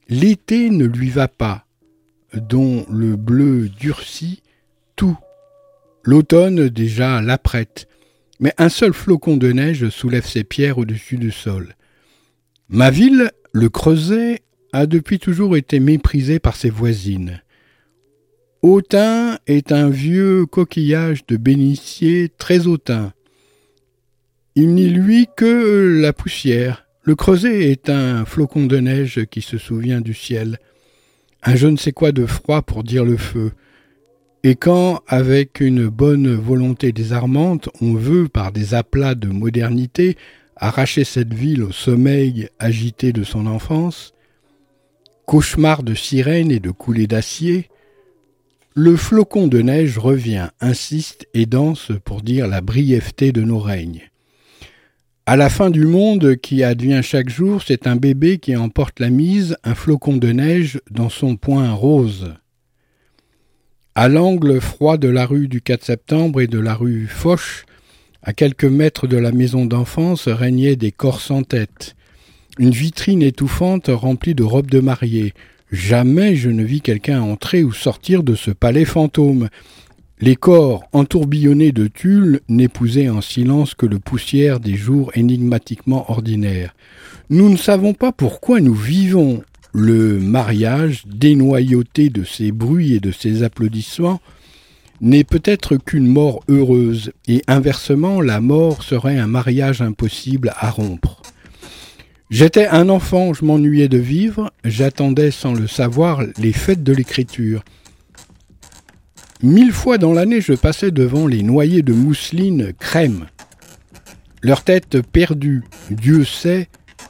[0.08, 1.66] L'été ne lui va pas,
[2.32, 4.44] dont le bleu durcit
[4.94, 5.18] tout.
[6.04, 7.88] L'automne déjà l'apprête,
[8.38, 11.74] mais un seul flocon de neige soulève ses pierres au-dessus du sol.
[12.68, 14.42] Ma ville, le Creuset,
[14.72, 17.40] a depuis toujours été méprisée par ses voisines.
[18.62, 23.12] Hautain est un vieux coquillage de bénitier très hautain.
[24.54, 26.86] Il n'y lui que la poussière.
[27.02, 30.58] Le creuset est un flocon de neige qui se souvient du ciel.
[31.42, 33.52] Un je ne sais quoi de froid pour dire le feu.
[34.42, 40.16] Et quand, avec une bonne volonté désarmante, on veut, par des aplats de modernité,
[40.56, 44.12] arracher cette ville au sommeil agité de son enfance,
[45.30, 47.68] cauchemar de sirènes et de coulées d'acier,
[48.74, 54.10] le flocon de neige revient, insiste et danse pour dire la brièveté de nos règnes.
[55.26, 59.08] À la fin du monde qui advient chaque jour, c'est un bébé qui emporte la
[59.08, 62.34] mise, un flocon de neige dans son poing rose.
[63.94, 67.66] À l'angle froid de la rue du 4 septembre et de la rue Foch,
[68.24, 71.94] à quelques mètres de la maison d'enfance, régnaient des corps sans tête.
[72.60, 75.32] Une vitrine étouffante remplie de robes de mariée.
[75.72, 79.48] Jamais je ne vis quelqu'un entrer ou sortir de ce palais fantôme.
[80.20, 86.74] Les corps entourbillonnés de tulle n'épousaient en silence que le poussière des jours énigmatiquement ordinaires.
[87.30, 89.42] Nous ne savons pas pourquoi nous vivons
[89.72, 94.20] le mariage, dénoyauté de ses bruits et de ses applaudissements,
[95.00, 101.22] n'est peut-être qu'une mort heureuse, et inversement la mort serait un mariage impossible à rompre.
[102.30, 107.64] J'étais un enfant, je m'ennuyais de vivre, j'attendais sans le savoir les fêtes de l'écriture.
[109.42, 113.26] Mille fois dans l'année je passais devant les noyés de mousseline crème.
[114.42, 116.68] Leur tête perdue, Dieu sait,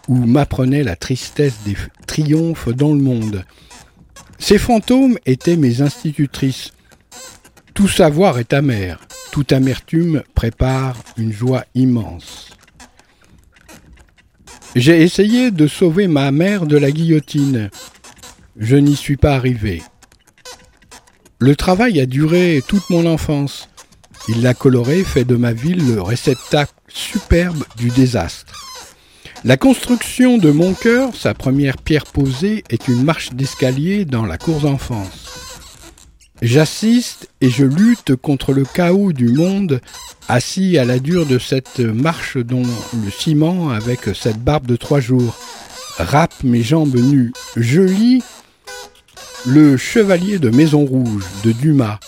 [0.09, 3.45] où m'apprenait la tristesse des triomphes dans le monde.
[4.39, 6.73] Ces fantômes étaient mes institutrices.
[7.75, 8.99] Tout savoir est amer,
[9.33, 12.51] toute amertume prépare une joie immense.
[14.77, 17.71] J'ai essayé de sauver ma mère de la guillotine.
[18.57, 19.83] Je n'y suis pas arrivé.
[21.41, 23.68] Le travail a duré toute mon enfance.
[24.29, 28.66] Il l'a coloré, fait de ma ville le réceptacle superbe du désastre.
[29.43, 34.39] La construction de mon cœur, sa première pierre posée, est une marche d'escalier dans la
[34.39, 35.49] cour d'enfance.
[36.43, 39.80] J'assiste et je lutte contre le chaos du monde,
[40.26, 45.01] assis à la dure de cette marche dont le ciment, avec cette barbe de trois
[45.01, 45.36] jours,
[45.99, 47.32] râpe mes jambes nues.
[47.57, 48.22] Je lis
[49.47, 52.01] Le Chevalier de Maison Rouge de Dumas.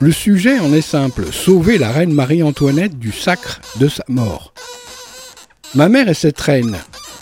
[0.00, 4.52] Le sujet en est simple, sauver la reine Marie-Antoinette du sacre de sa mort.
[5.74, 6.76] Ma mère est cette reine.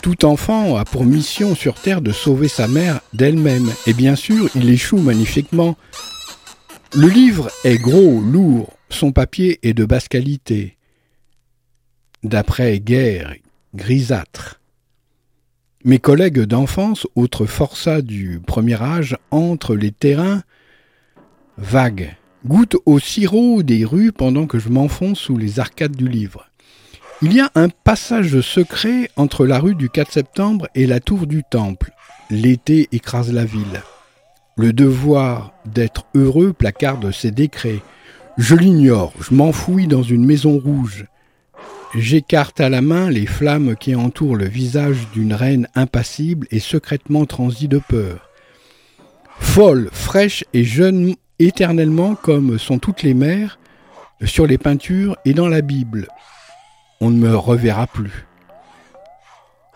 [0.05, 3.67] Tout enfant a pour mission sur Terre de sauver sa mère d'elle-même.
[3.87, 5.75] Et bien sûr, il échoue magnifiquement.
[6.95, 10.77] Le livre est gros, lourd, son papier est de basse qualité.
[12.21, 13.33] D'après guerre,
[13.73, 14.61] grisâtre.
[15.83, 20.43] Mes collègues d'enfance, autres forçats du premier âge, entrent les terrains
[21.57, 26.45] vagues, goûtent au sirop des rues pendant que je m'enfonce sous les arcades du livre.
[27.27, 31.25] Il y a un passage secret entre la rue du 4 septembre et la tour
[31.25, 31.91] du Temple.
[32.29, 33.81] L'été écrase la ville.
[34.57, 37.81] Le devoir d'être heureux placarde ses décrets.
[38.37, 41.07] Je l'ignore, je m'enfouis dans une maison rouge.
[41.95, 47.25] J'écarte à la main les flammes qui entourent le visage d'une reine impassible et secrètement
[47.25, 48.29] transie de peur.
[49.39, 53.57] Folle, fraîche et jeune éternellement comme sont toutes les mères,
[54.23, 56.07] sur les peintures et dans la Bible,
[57.01, 58.25] on ne me reverra plus.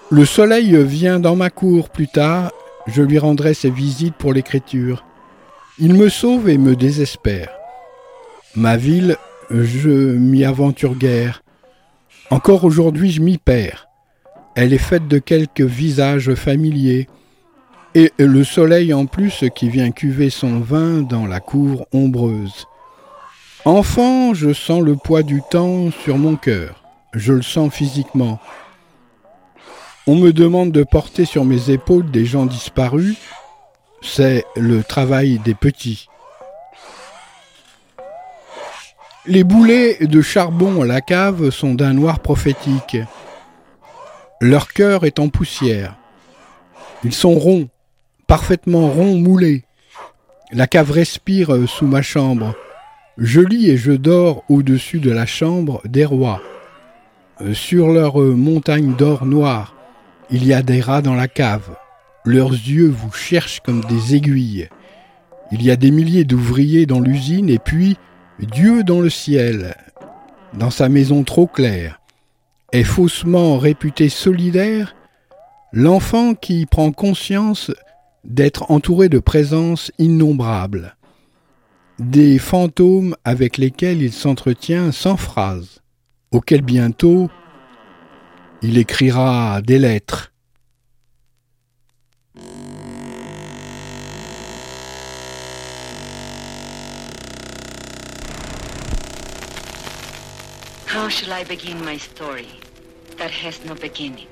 [0.10, 2.52] Le soleil vient dans ma cour plus tard,
[2.88, 5.06] je lui rendrai ses visites pour l'écriture.
[5.78, 7.50] Il me sauve et me désespère.
[8.56, 9.18] Ma ville,
[9.52, 11.44] je m'y aventure guère.
[12.32, 13.88] Encore aujourd'hui, je m'y perds.
[14.56, 17.08] Elle est faite de quelques visages familiers,
[17.96, 22.66] et le soleil en plus qui vient cuver son vin dans la cour ombreuse.
[23.66, 26.79] Enfant, je sens le poids du temps sur mon cœur
[27.14, 28.40] je le sens physiquement.
[30.08, 33.18] On me demande de porter sur mes épaules des gens disparus,
[34.02, 36.08] c'est le travail des petits.
[39.26, 42.98] Les boulets de charbon à la cave sont d'un noir prophétique.
[44.42, 45.96] Leur cœur est en poussière.
[47.04, 47.70] Ils sont ronds,
[48.26, 49.66] parfaitement ronds moulés.
[50.52, 52.56] La cave respire sous ma chambre.
[53.18, 56.42] Je lis et je dors au-dessus de la chambre des rois.
[57.42, 59.76] Euh, sur leur euh, montagne d'or noir,
[60.30, 61.76] il y a des rats dans la cave.
[62.26, 64.68] Leurs yeux vous cherchent comme des aiguilles.
[65.52, 67.98] Il y a des milliers d'ouvriers dans l'usine et puis
[68.40, 69.76] Dieu dans le ciel,
[70.54, 72.00] dans sa maison trop claire,
[72.72, 74.96] est faussement réputé solidaire
[75.72, 77.72] l'enfant qui prend conscience
[78.24, 80.96] d'être entouré de présences innombrables,
[82.00, 85.82] des fantômes avec lesquels il s'entretient sans phrase,
[86.32, 87.30] auxquels bientôt
[88.62, 90.32] il écrira des lettres.
[100.88, 102.48] How shall I begin my story
[103.18, 104.28] that has no beginning?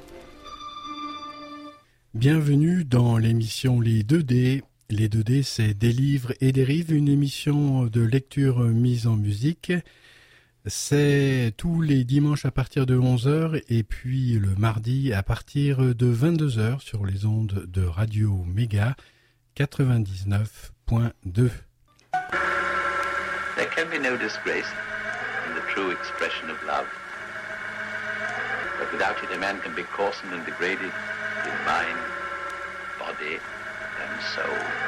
[2.14, 4.64] Bienvenue dans l'émission Les 2D.
[4.90, 9.72] Les 2D, c'est Des livres et des rives, une émission de lecture mise en musique.
[10.70, 16.14] C'est tous les dimanches à partir de 11h et puis le mardi à partir de
[16.14, 18.98] 22h sur les ondes de Radio Méga
[19.58, 21.50] 99.2.
[23.56, 24.68] There can be no disgrace
[25.48, 26.88] in the true expression of love.
[28.78, 30.92] But without it, a man can be coarsened and degraded
[31.46, 31.98] in mind,
[33.00, 33.40] body,
[34.04, 34.87] and soul.